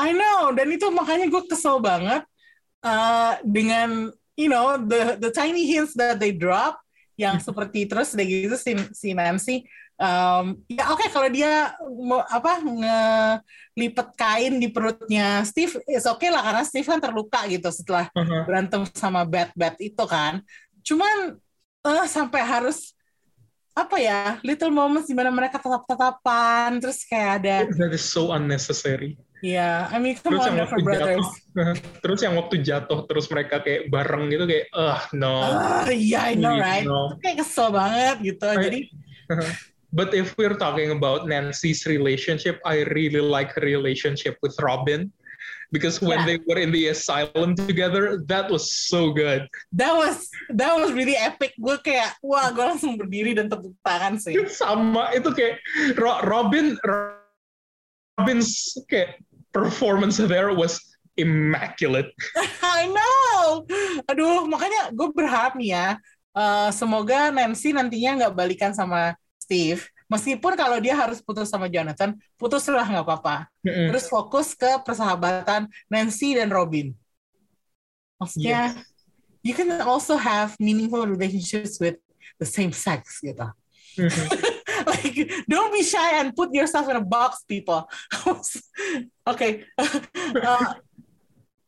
I 0.00 0.16
know. 0.16 0.56
Dan 0.56 0.72
itu 0.72 0.88
makanya 0.88 1.28
gue 1.28 1.44
kesel 1.44 1.84
banget 1.84 2.24
uh, 2.80 3.36
dengan 3.44 4.08
you 4.40 4.48
know 4.48 4.80
the 4.80 5.20
the 5.20 5.28
tiny 5.28 5.68
hints 5.68 5.92
that 6.00 6.16
they 6.16 6.32
drop 6.32 6.80
yang 7.18 7.36
seperti 7.46 7.90
terus 7.90 8.14
udah 8.14 8.22
gitu 8.24 8.54
si, 8.54 8.72
si 8.94 9.10
Nancy 9.10 9.66
um, 9.98 10.54
ya 10.70 10.94
oke 10.94 11.10
kalau 11.10 11.26
dia 11.26 11.74
mau 11.82 12.22
apa 12.22 12.62
ngelipet 12.62 14.08
kain 14.14 14.62
di 14.62 14.70
perutnya 14.70 15.42
Steve 15.42 15.82
is 15.90 16.06
oke 16.06 16.24
lah 16.30 16.40
karena 16.46 16.62
Steve 16.62 16.86
kan 16.86 17.02
terluka 17.02 17.42
gitu 17.50 17.68
setelah 17.74 18.06
Uh-huh. 18.14 18.42
berantem 18.46 18.86
sama 18.94 19.26
Bat 19.26 19.50
Bat 19.58 19.74
itu 19.82 20.04
kan 20.06 20.40
cuman 20.86 21.36
eh 21.84 22.06
sampai 22.06 22.40
harus 22.42 22.94
apa 23.74 23.94
ya 24.02 24.42
little 24.42 24.74
moments 24.74 25.06
di 25.06 25.14
mana 25.14 25.30
mereka 25.30 25.62
tetap 25.62 25.86
tatapan 25.86 26.82
terus 26.82 27.06
kayak 27.06 27.30
ada 27.42 27.56
That 27.78 27.94
is 27.94 28.02
so 28.02 28.34
unnecessary. 28.34 29.14
Ya 29.44 29.86
I 29.92 29.96
mean 30.02 30.18
come 30.18 30.34
Terus 30.36 30.44
on 30.46 30.52
yang 30.54 30.66
waktu 30.66 30.82
brothers 30.82 31.26
jatuh, 31.54 31.74
terus 32.02 32.20
yang 32.22 32.34
waktu 32.38 32.56
jatuh 32.62 33.00
terus 33.06 33.26
mereka 33.30 33.62
kayak 33.62 33.90
bareng 33.90 34.30
gitu 34.30 34.44
kayak, 34.46 34.66
ah 34.74 35.02
no. 35.14 35.34
Ah, 35.42 35.86
iya, 35.90 36.30
I 36.30 36.34
know, 36.34 36.54
Please, 36.58 36.66
right? 36.66 36.84
no. 36.86 37.00
Kayak 37.22 37.36
kesel 37.46 37.68
banget 37.70 38.16
gitu. 38.22 38.46
I- 38.48 38.58
Jadi, 38.62 38.80
But 39.88 40.12
if 40.12 40.36
we're 40.36 40.52
talking 40.52 40.92
about 40.92 41.24
Nancy's 41.24 41.88
relationship, 41.88 42.60
I 42.60 42.84
really 42.92 43.24
like 43.24 43.56
her 43.56 43.64
relationship 43.64 44.36
with 44.44 44.52
Robin. 44.60 45.08
Because 45.72 46.00
when 46.00 46.24
Yeah. 46.24 46.28
they 46.28 46.36
were 46.44 46.60
in 46.60 46.72
the 46.72 46.92
asylum 46.92 47.52
together, 47.56 48.20
that 48.28 48.48
was 48.52 48.68
so 48.72 49.12
good. 49.16 49.48
that 49.72 49.92
was 49.96 50.28
that 50.52 50.76
was 50.76 50.92
really 50.92 51.16
epic. 51.16 51.56
Gue 51.56 51.76
kayak, 51.80 52.20
wah, 52.20 52.52
gue 52.52 52.64
langsung 52.64 52.96
berdiri 53.00 53.32
dan 53.32 53.48
tepuk 53.48 53.76
tangan 53.80 54.20
sih. 54.20 54.36
Sama 54.60 55.12
itu 55.16 55.28
kayak 55.32 55.56
Ro- 55.96 56.20
Robin 56.24 56.76
Robin's 58.16 58.76
kayak 58.88 59.20
performance 59.58 60.22
there 60.22 60.54
was 60.54 60.78
immaculate. 61.18 62.14
I 62.62 62.86
know. 62.86 63.66
Aduh, 64.06 64.46
makanya 64.46 64.94
gue 64.94 65.08
berharap 65.10 65.58
nih 65.58 65.74
ya, 65.74 65.86
eh, 66.38 66.70
semoga 66.70 67.34
Nancy 67.34 67.74
nantinya 67.74 68.24
nggak 68.24 68.34
balikan 68.38 68.70
sama 68.70 69.18
Steve, 69.42 69.82
meskipun 70.06 70.54
kalau 70.54 70.78
dia 70.78 70.94
harus 70.94 71.18
putus 71.18 71.50
sama 71.50 71.66
Jonathan, 71.66 72.14
putuslah 72.38 72.86
nggak 72.86 73.04
apa-apa. 73.04 73.50
Mm-mm. 73.66 73.90
Terus 73.90 74.06
fokus 74.06 74.54
ke 74.54 74.78
persahabatan 74.86 75.66
Nancy 75.90 76.38
dan 76.38 76.48
Robin. 76.54 76.94
Maksudnya, 78.18 78.74
you 79.46 79.54
can 79.54 79.70
also 79.82 80.18
have 80.18 80.54
meaningful 80.58 81.06
relationships 81.06 81.78
with 81.78 81.98
the 82.38 82.46
same 82.46 82.70
sex 82.74 83.22
gitu. 83.22 83.46
Mhm. 83.98 84.47
Like 84.88 85.16
don't 85.46 85.72
be 85.72 85.84
shy 85.84 86.18
and 86.20 86.32
put 86.32 86.52
yourself 86.52 86.88
in 86.88 86.96
a 86.96 87.04
box 87.04 87.44
people 87.44 87.84
okay 89.32 89.64
Uh, 90.38 90.72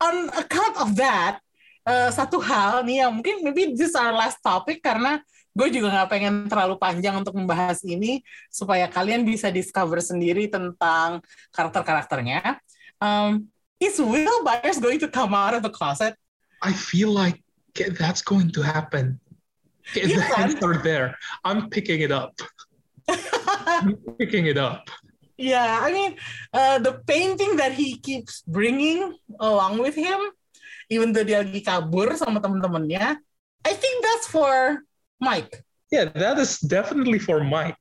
on 0.01 0.33
account 0.33 0.75
of 0.81 0.97
that 0.97 1.45
uh, 1.85 2.09
satu 2.09 2.41
hal 2.41 2.81
nih 2.83 3.05
yang 3.05 3.13
mungkin 3.13 3.45
maybe 3.45 3.77
this 3.77 3.93
is 3.93 3.99
our 3.99 4.17
last 4.17 4.41
topic 4.41 4.81
karena 4.81 5.21
gue 5.53 5.69
juga 5.69 5.93
nggak 5.93 6.09
pengen 6.09 6.35
terlalu 6.49 6.81
panjang 6.81 7.21
untuk 7.21 7.37
membahas 7.37 7.85
ini 7.85 8.25
supaya 8.49 8.89
kalian 8.89 9.27
bisa 9.27 9.53
discover 9.53 10.01
sendiri 10.01 10.49
tentang 10.49 11.21
karakter-karakternya 11.53 12.57
um, 13.03 13.45
is 13.77 14.01
Will 14.01 14.41
Byers 14.47 14.81
going 14.81 15.03
to 15.03 15.11
come 15.11 15.37
out 15.37 15.53
of 15.53 15.61
the 15.61 15.73
closet 15.73 16.17
I 16.61 16.73
feel 16.73 17.11
like 17.13 17.41
that's 17.75 18.23
going 18.23 18.51
to 18.53 18.63
happen. 18.63 19.21
Yeah, 19.95 20.07
the 20.07 20.23
hints 20.37 20.63
are 20.63 20.79
there. 20.83 21.17
I'm 21.45 21.71
picking 21.71 22.01
it 22.01 22.13
up. 22.13 22.35
Picking 24.19 24.47
it 24.47 24.59
up. 24.59 24.89
Yeah, 25.41 25.81
I 25.81 25.89
mean, 25.89 26.13
uh, 26.53 26.79
the 26.85 27.01
painting 27.09 27.57
that 27.57 27.73
he 27.73 27.97
keeps 27.97 28.45
bringing 28.45 29.17
along 29.41 29.81
with 29.81 29.97
him, 29.97 30.21
even 30.93 31.17
though 31.17 31.25
dia 31.25 31.41
lagi 31.41 31.65
kabur 31.65 32.13
sama 32.13 32.45
temen-temennya, 32.45 33.17
I 33.65 33.73
think 33.73 34.05
that's 34.05 34.29
for 34.29 34.85
Mike. 35.17 35.65
Yeah, 35.89 36.13
that 36.13 36.37
is 36.37 36.61
definitely 36.61 37.17
for 37.17 37.41
Mike. 37.41 37.81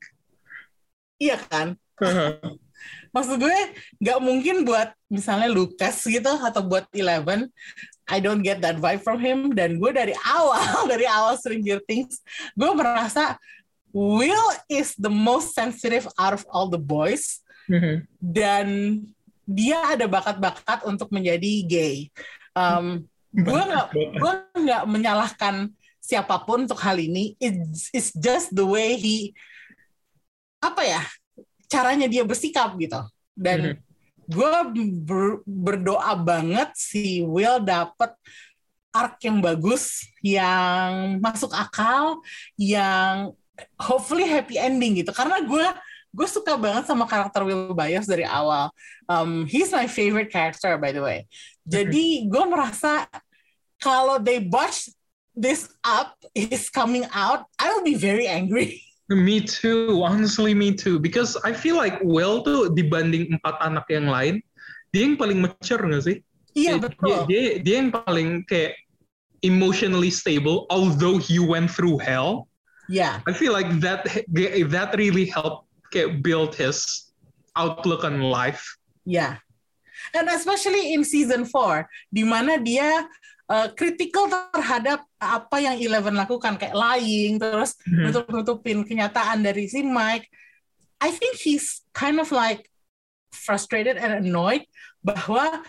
Iya 1.19 1.35
kan? 1.51 1.75
Uh-huh. 1.99 2.39
Maksud 3.15 3.41
gue 3.41 3.59
nggak 3.99 4.19
mungkin 4.21 4.63
buat 4.63 4.93
misalnya 5.11 5.49
Lucas 5.51 5.99
gitu 6.05 6.29
atau 6.29 6.63
buat 6.63 6.87
Eleven. 6.95 7.51
I 8.09 8.17
don't 8.23 8.41
get 8.41 8.63
that 8.65 8.81
vibe 8.81 9.05
from 9.05 9.21
him. 9.21 9.53
Dan 9.53 9.77
gue 9.77 9.91
dari 9.93 10.15
awal, 10.25 10.87
dari 10.91 11.05
awal 11.05 11.37
Stranger 11.37 11.83
Things, 11.85 12.21
gue 12.55 12.71
merasa 12.73 13.37
Will 13.89 14.47
is 14.69 14.93
the 14.97 15.10
most 15.10 15.58
sensitive 15.58 16.06
out 16.17 16.34
of 16.34 16.45
all 16.49 16.69
the 16.69 16.82
boys. 16.82 17.41
Mhm. 17.69 18.10
dan 18.17 18.65
dia 19.45 19.78
ada 19.93 20.10
bakat-bakat 20.10 20.89
untuk 20.89 21.13
menjadi 21.13 21.54
gay. 21.69 21.95
Um, 22.58 23.06
gue 23.45 23.62
nggak 23.62 23.88
gue 23.93 24.34
nggak 24.58 24.84
menyalahkan 24.89 25.69
siapa 26.02 26.41
pun 26.49 26.65
untuk 26.65 26.82
hal 26.82 26.97
ini. 26.97 27.38
It's, 27.38 27.93
it's 27.93 28.10
just 28.17 28.49
the 28.58 28.65
way 28.65 28.97
he 28.97 29.38
apa 30.60 30.82
ya 30.82 31.02
caranya 31.69 32.10
dia 32.10 32.25
bersikap 32.25 32.73
gitu. 32.82 33.06
Dan 33.38 33.78
gue 34.25 34.54
ber- 35.06 35.45
berdoa 35.45 36.17
banget 36.17 36.73
si 36.73 37.21
Will 37.21 37.62
dapet 37.62 38.17
arc 38.89 39.21
yang 39.21 39.38
bagus, 39.45 40.10
yang 40.25 41.21
masuk 41.21 41.54
akal, 41.54 42.17
yang 42.58 43.38
hopefully 43.79 44.27
happy 44.27 44.59
ending 44.59 44.99
gitu. 44.99 45.11
Karena 45.11 45.41
gue 45.43 45.67
gue 46.09 46.27
suka 46.27 46.57
banget 46.57 46.89
sama 46.89 47.05
karakter 47.05 47.45
Will 47.45 47.73
Byers 47.77 48.09
dari 48.09 48.25
awal. 48.25 48.73
Um, 49.05 49.45
he's 49.45 49.69
my 49.69 49.85
favorite 49.85 50.33
character 50.33 50.75
by 50.77 50.93
the 50.93 51.03
way. 51.03 51.29
Jadi 51.69 52.25
gue 52.25 52.43
merasa 52.49 53.05
kalau 53.79 54.19
they 54.19 54.43
botch 54.43 54.91
this 55.39 55.71
up, 55.87 56.19
is 56.35 56.67
coming 56.69 57.07
out, 57.15 57.47
I 57.57 57.71
will 57.71 57.85
be 57.85 57.95
very 57.95 58.27
angry. 58.27 58.83
Me 59.09 59.41
too, 59.41 60.05
honestly 60.05 60.53
me 60.53 60.69
too. 60.69 61.01
Because 61.01 61.33
I 61.41 61.49
feel 61.49 61.73
like 61.73 61.97
Will 62.05 62.45
tuh 62.45 62.69
dibanding 62.77 63.33
empat 63.33 63.57
anak 63.57 63.89
yang 63.89 64.05
lain, 64.05 64.37
dia 64.93 65.01
yang 65.01 65.17
paling 65.17 65.41
mature 65.41 65.81
nggak 65.81 66.05
sih? 66.05 66.17
Iya 66.53 66.77
betul. 66.77 67.25
Dia, 67.25 67.57
dia, 67.57 67.57
dia 67.57 67.75
yang 67.81 67.89
paling 67.89 68.45
kayak 68.45 68.77
emotionally 69.41 70.13
stable, 70.13 70.69
although 70.69 71.17
he 71.17 71.41
went 71.41 71.73
through 71.73 71.97
hell. 71.97 72.48
Ya, 72.89 73.21
I 73.30 73.34
feel 73.38 73.54
like 73.54 73.69
that 73.86 74.02
that 74.73 74.91
really 74.97 75.30
helped 75.30 75.69
kayak 75.93 76.25
build 76.25 76.58
his 76.58 77.10
outlook 77.54 78.02
on 78.02 78.19
life. 78.19 78.65
ya. 79.06 79.38
And 80.15 80.25
especially 80.32 80.95
in 80.95 81.06
season 81.06 81.43
4, 81.45 81.86
di 82.10 82.23
mana 82.25 82.58
dia 82.58 83.06
uh, 83.45 83.67
critical 83.75 84.25
terhadap 84.32 85.04
apa 85.19 85.58
yang 85.60 85.75
Eleven 85.78 86.15
lakukan 86.17 86.56
kayak 86.58 86.73
lying 86.73 87.38
terus 87.38 87.78
Mhm. 87.86 88.10
nutup-nutupin 88.10 88.88
kenyataan 88.88 89.43
dari 89.43 89.69
si 89.69 89.86
Mike. 89.86 90.25
I 90.97 91.13
think 91.13 91.38
he's 91.38 91.84
kind 91.93 92.17
of 92.17 92.32
like 92.34 92.69
frustrated 93.30 93.99
and 93.99 94.23
annoyed 94.25 94.65
bahwa 95.06 95.62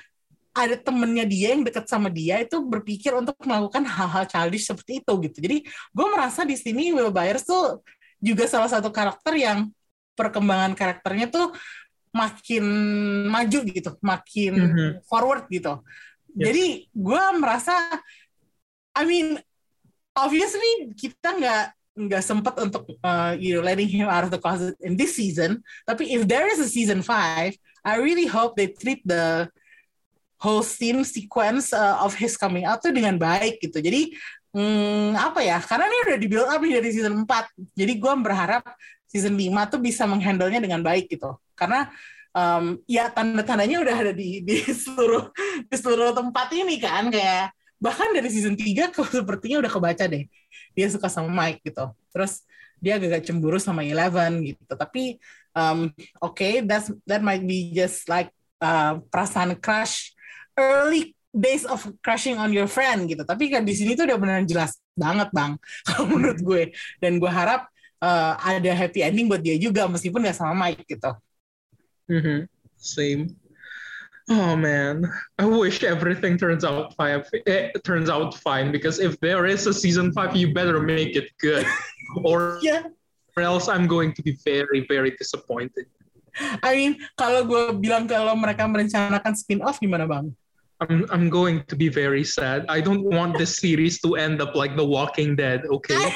ada 0.51 0.75
temennya 0.75 1.23
dia 1.27 1.55
yang 1.55 1.63
deket 1.63 1.87
sama 1.87 2.11
dia 2.11 2.43
itu 2.43 2.59
berpikir 2.59 3.15
untuk 3.15 3.39
melakukan 3.47 3.87
hal-hal 3.87 4.27
childish 4.27 4.67
seperti 4.67 4.99
itu 4.99 5.13
gitu. 5.31 5.39
Jadi 5.39 5.57
gue 5.69 6.07
merasa 6.11 6.43
di 6.43 6.59
sini 6.59 6.91
Will 6.91 7.15
Byers 7.15 7.47
tuh 7.47 7.81
juga 8.19 8.45
salah 8.51 8.67
satu 8.69 8.91
karakter 8.91 9.39
yang 9.39 9.71
perkembangan 10.19 10.75
karakternya 10.75 11.31
tuh 11.31 11.55
makin 12.11 12.65
maju 13.31 13.59
gitu, 13.71 13.91
makin 14.03 14.53
Mhm. 14.59 14.91
forward 15.07 15.47
gitu. 15.47 15.79
Yes. 16.35 16.51
Jadi 16.51 16.67
gue 16.91 17.23
merasa, 17.39 17.73
I 18.99 19.03
mean, 19.07 19.39
obviously 20.13 20.91
kita 20.99 21.39
nggak 21.39 21.65
nggak 22.01 22.23
sempat 22.25 22.55
untuk 22.59 22.87
uh, 23.03 23.35
you 23.37 23.59
know 23.59 23.63
letting 23.67 23.91
him 23.91 24.07
out 24.09 24.25
of 24.27 24.31
the 24.35 24.39
closet 24.41 24.75
in 24.83 24.99
this 24.99 25.15
season. 25.15 25.63
Tapi 25.87 26.11
if 26.11 26.27
there 26.27 26.51
is 26.51 26.59
a 26.59 26.67
season 26.71 27.03
5, 27.03 27.55
I 27.87 27.95
really 27.99 28.27
hope 28.27 28.59
they 28.59 28.71
treat 28.71 29.03
the 29.07 29.47
whole 30.41 30.65
scene 30.65 31.05
sequence 31.05 31.71
uh, 31.77 32.01
of 32.01 32.17
his 32.17 32.35
coming 32.35 32.65
out 32.65 32.81
tuh 32.81 32.91
dengan 32.91 33.21
baik 33.21 33.61
gitu. 33.61 33.79
Jadi 33.79 34.17
hmm, 34.57 35.15
apa 35.15 35.45
ya? 35.45 35.61
Karena 35.61 35.87
ini 35.87 35.97
udah 36.09 36.17
di 36.17 36.27
build 36.27 36.49
up 36.49 36.61
nih 36.65 36.81
dari 36.81 36.91
season 36.91 37.15
4. 37.23 37.77
Jadi 37.77 37.93
gue 38.01 38.13
berharap 38.25 38.65
season 39.05 39.37
5 39.37 39.73
tuh 39.77 39.81
bisa 39.85 40.09
menghandle-nya 40.09 40.65
dengan 40.65 40.81
baik 40.81 41.13
gitu. 41.13 41.37
Karena 41.53 41.93
um, 42.35 42.79
ya 42.87 43.11
tanda-tandanya 43.11 43.83
udah 43.83 43.97
ada 44.09 44.13
di 44.15 44.43
di 44.43 44.63
seluruh 44.65 45.31
di 45.67 45.77
seluruh 45.77 46.15
tempat 46.15 46.49
ini 46.55 46.79
kan 46.79 47.11
kayak 47.11 47.55
bahkan 47.81 48.13
dari 48.13 48.29
season 48.29 48.55
3 48.55 48.93
kok 48.93 49.09
sepertinya 49.09 49.65
udah 49.65 49.71
kebaca 49.73 50.05
deh 50.05 50.29
dia 50.77 50.87
suka 50.93 51.09
sama 51.09 51.33
Mike 51.33 51.65
gitu 51.65 51.91
terus 52.13 52.45
dia 52.81 52.97
agak 52.97 53.25
cemburu 53.25 53.61
sama 53.61 53.85
Eleven 53.85 54.45
gitu 54.45 54.73
tapi 54.77 55.17
um, 55.57 55.89
oke 56.21 56.37
okay, 56.37 56.61
that's 56.65 56.93
that 57.09 57.25
might 57.25 57.45
be 57.45 57.73
just 57.73 58.09
like 58.09 58.33
uh, 58.61 59.01
perasaan 59.09 59.57
crush 59.59 60.13
early 60.61 61.17
days 61.33 61.65
of 61.65 61.81
crushing 62.05 62.37
on 62.37 62.53
your 62.53 62.69
friend 62.69 63.09
gitu 63.09 63.23
tapi 63.25 63.49
kan 63.49 63.65
di 63.65 63.73
sini 63.73 63.95
tuh 63.97 64.05
udah 64.05 64.19
beneran 64.19 64.45
jelas 64.45 64.77
banget 64.93 65.31
bang 65.33 65.57
kalau 65.89 66.05
menurut 66.11 66.41
gue 66.43 66.63
dan 67.01 67.17
gue 67.17 67.31
harap 67.31 67.71
uh, 68.03 68.35
ada 68.37 68.71
happy 68.75 69.01
ending 69.01 69.31
buat 69.31 69.41
dia 69.41 69.57
juga 69.57 69.89
meskipun 69.89 70.27
gak 70.27 70.37
sama 70.37 70.53
Mike 70.55 70.85
gitu 70.85 71.15
Mhm. 72.11 72.51
Same. 72.75 73.39
Oh 74.31 74.55
man, 74.55 75.07
I 75.39 75.47
wish 75.47 75.83
everything 75.83 76.39
turns 76.39 76.63
out 76.63 76.95
fine. 76.95 77.23
Eh, 77.47 77.71
turns 77.83 78.11
out 78.11 78.35
fine 78.39 78.71
because 78.71 78.99
if 78.99 79.19
there 79.19 79.47
is 79.47 79.67
a 79.67 79.75
season 79.75 80.11
five, 80.11 80.35
you 80.35 80.55
better 80.55 80.79
make 80.79 81.15
it 81.15 81.31
good, 81.39 81.67
or 82.27 82.59
ya 82.63 82.87
else 83.39 83.67
I'm 83.67 83.89
going 83.89 84.13
to 84.15 84.23
be 84.23 84.37
very, 84.45 84.87
very 84.87 85.17
disappointed. 85.19 85.89
I 86.63 86.79
mean 86.79 86.93
kalau 87.19 87.43
gue 87.43 87.75
bilang 87.83 88.07
kalau 88.07 88.39
mereka 88.39 88.63
merencanakan 88.71 89.35
spin 89.35 89.67
off 89.67 89.83
gimana 89.83 90.07
bang 90.07 90.31
I'm 90.81 91.05
I'm 91.11 91.29
going 91.29 91.65
to 91.69 91.77
be 91.77 91.89
very 91.89 92.25
sad. 92.25 92.65
I 92.69 92.81
don't 92.81 93.05
want 93.05 93.37
this 93.37 93.59
series 93.59 94.01
to 94.01 94.17
end 94.17 94.41
up 94.41 94.55
like 94.55 94.77
The 94.77 94.85
Walking 94.85 95.37
Dead. 95.37 95.65
Okay, 95.67 96.13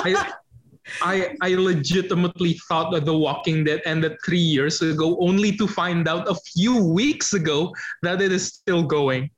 I, 0.00 0.32
I 1.02 1.36
I 1.42 1.54
legitimately 1.54 2.58
thought 2.68 2.92
that 2.92 3.04
The 3.04 3.16
Walking 3.16 3.64
Dead 3.64 3.82
ended 3.84 4.16
three 4.24 4.40
years 4.40 4.80
ago, 4.80 5.18
only 5.20 5.52
to 5.56 5.68
find 5.68 6.08
out 6.08 6.28
a 6.28 6.34
few 6.56 6.82
weeks 6.82 7.34
ago 7.34 7.74
that 8.02 8.22
it 8.22 8.32
is 8.32 8.46
still 8.46 8.82
going. 8.82 9.30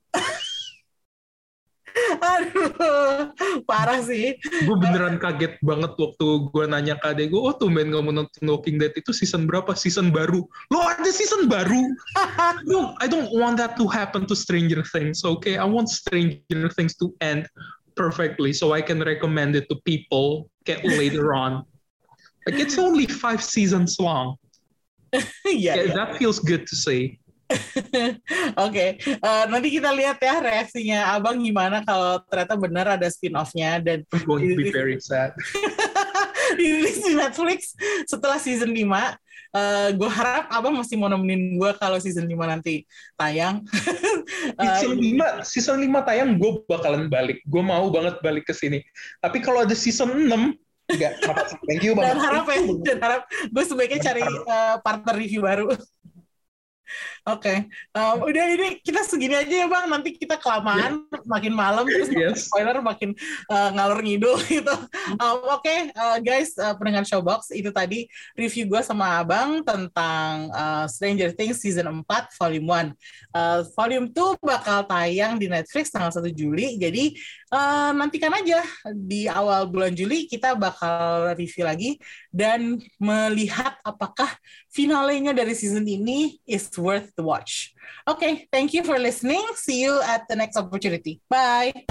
Aduh, 2.18 3.30
parah 3.64 4.02
sih. 4.02 4.34
Gue 4.66 4.76
beneran 4.78 5.18
kaget 5.22 5.58
banget 5.62 5.94
waktu 5.94 6.26
gue 6.50 6.64
nanya 6.66 6.94
ke 6.98 7.14
adek 7.14 7.30
gue, 7.30 7.40
oh 7.40 7.54
tumben 7.54 7.94
kamu 7.94 8.10
nonton 8.22 8.44
Walking 8.44 8.78
Dead 8.78 8.94
itu 8.94 9.14
season 9.14 9.46
berapa? 9.46 9.74
Season 9.78 10.10
baru. 10.10 10.42
Lo 10.74 10.78
ada 10.82 11.10
season 11.10 11.46
baru? 11.46 11.82
No, 12.68 12.98
I 13.00 13.06
don't 13.06 13.30
want 13.32 13.56
that 13.62 13.78
to 13.80 13.86
happen 13.88 14.26
to 14.28 14.34
Stranger 14.36 14.82
Things. 14.82 15.24
Okay, 15.24 15.56
I 15.56 15.64
want 15.64 15.88
Stranger 15.88 16.68
Things 16.74 16.96
to 17.00 17.14
end 17.22 17.46
perfectly 17.98 18.52
so 18.52 18.72
I 18.72 18.82
can 18.82 19.02
recommend 19.02 19.56
it 19.56 19.66
to 19.70 19.76
people 19.82 20.50
get 20.64 20.84
later 20.84 21.34
on. 21.42 21.64
Like 22.46 22.62
it's 22.62 22.78
only 22.78 23.06
five 23.06 23.42
seasons 23.42 23.98
long. 23.98 24.36
Yeah, 25.48 25.80
iya. 25.80 25.96
that 25.96 26.20
feels 26.20 26.36
good 26.38 26.68
to 26.68 26.76
say. 26.76 27.17
Oke, 28.68 29.00
eh, 29.00 29.44
nanti 29.48 29.68
kita 29.72 29.88
lihat 29.96 30.20
ya 30.20 30.36
reaksinya 30.36 31.16
Abang 31.16 31.40
gimana 31.40 31.80
kalau 31.80 32.20
ternyata 32.28 32.54
benar 32.60 32.86
ada 33.00 33.08
spin-off-nya 33.08 33.80
dan 33.80 34.04
I'm 34.12 34.24
going 34.28 34.52
to 34.52 34.56
be 34.56 34.68
very 34.68 35.00
sad. 35.00 35.32
di 36.58 36.84
Netflix 37.16 37.76
setelah 38.08 38.36
season 38.40 38.72
5 38.72 38.84
Uh, 39.48 39.96
gue 39.96 40.10
harap 40.12 40.44
abang 40.52 40.76
masih 40.76 41.00
mau 41.00 41.08
nemenin 41.08 41.56
gue 41.56 41.72
kalau 41.80 41.96
season 41.96 42.28
5 42.28 42.36
nanti 42.44 42.84
tayang. 43.16 43.64
season 44.60 45.00
uh, 45.00 45.40
5, 45.40 45.48
season 45.48 45.80
5 45.80 46.04
tayang 46.04 46.36
gue 46.36 46.60
bakalan 46.68 47.08
balik. 47.08 47.40
Gue 47.48 47.64
mau 47.64 47.88
banget 47.88 48.20
balik 48.20 48.44
ke 48.44 48.52
sini. 48.52 48.84
Tapi 49.24 49.40
kalau 49.40 49.64
ada 49.64 49.72
season 49.72 50.28
6, 50.28 50.92
enggak. 50.92 51.12
Thank 51.64 51.80
you 51.80 51.96
banget. 51.96 52.12
Dan 52.12 52.18
harap 52.20 52.44
ya, 52.44 52.58
dan 52.92 52.98
harap 53.00 53.22
gue 53.24 53.64
sebaiknya 53.64 54.00
cari 54.12 54.20
uh, 54.20 54.76
partner 54.84 55.14
review 55.16 55.40
baru. 55.40 55.72
Oke, 57.28 57.44
okay. 57.44 57.58
um, 57.92 58.24
udah 58.24 58.44
ini 58.56 58.80
kita 58.80 59.04
segini 59.04 59.36
aja 59.36 59.52
ya 59.52 59.68
bang. 59.68 59.84
Nanti 59.92 60.16
kita 60.16 60.40
kelamaan, 60.40 61.04
yeah. 61.12 61.20
makin 61.28 61.52
malam 61.52 61.84
terus 61.84 62.08
yes. 62.08 62.48
spoiler 62.48 62.80
makin 62.80 63.12
uh, 63.52 63.68
ngalor 63.76 64.00
ngidul 64.00 64.40
gitu. 64.48 64.72
Um, 65.20 65.44
Oke, 65.52 65.68
okay, 65.68 65.78
uh, 65.92 66.16
guys, 66.24 66.56
uh, 66.56 66.72
pendengar 66.80 67.04
Showbox 67.04 67.52
itu 67.52 67.68
tadi 67.68 68.08
review 68.32 68.64
gue 68.64 68.80
sama 68.80 69.20
abang 69.20 69.60
tentang 69.60 70.48
uh, 70.56 70.88
Stranger 70.88 71.36
Things 71.36 71.60
season 71.60 71.84
4 71.84 72.08
volume 72.40 72.96
1. 72.96 73.36
Uh, 73.36 73.60
volume 73.76 74.08
2 74.08 74.40
bakal 74.40 74.88
tayang 74.88 75.36
di 75.36 75.52
Netflix 75.52 75.92
tanggal 75.92 76.08
1 76.08 76.32
Juli. 76.32 76.80
Jadi 76.80 77.12
uh, 77.52 77.92
nantikan 77.92 78.32
aja 78.32 78.64
di 78.96 79.28
awal 79.28 79.68
bulan 79.68 79.92
Juli 79.92 80.24
kita 80.24 80.56
bakal 80.56 81.36
review 81.36 81.68
lagi 81.68 82.00
dan 82.32 82.80
melihat 82.96 83.76
apakah 83.84 84.32
finalenya 84.72 85.34
dari 85.34 85.52
season 85.52 85.84
ini 85.84 86.38
is 86.46 86.68
worth 86.78 87.17
the 87.18 87.22
watch. 87.22 87.74
Okay, 88.06 88.48
thank 88.50 88.72
you 88.72 88.82
for 88.82 88.98
listening. 88.98 89.44
See 89.54 89.82
you 89.82 90.00
at 90.00 90.26
the 90.28 90.36
next 90.36 90.56
opportunity. 90.56 91.20
Bye. 91.28 91.84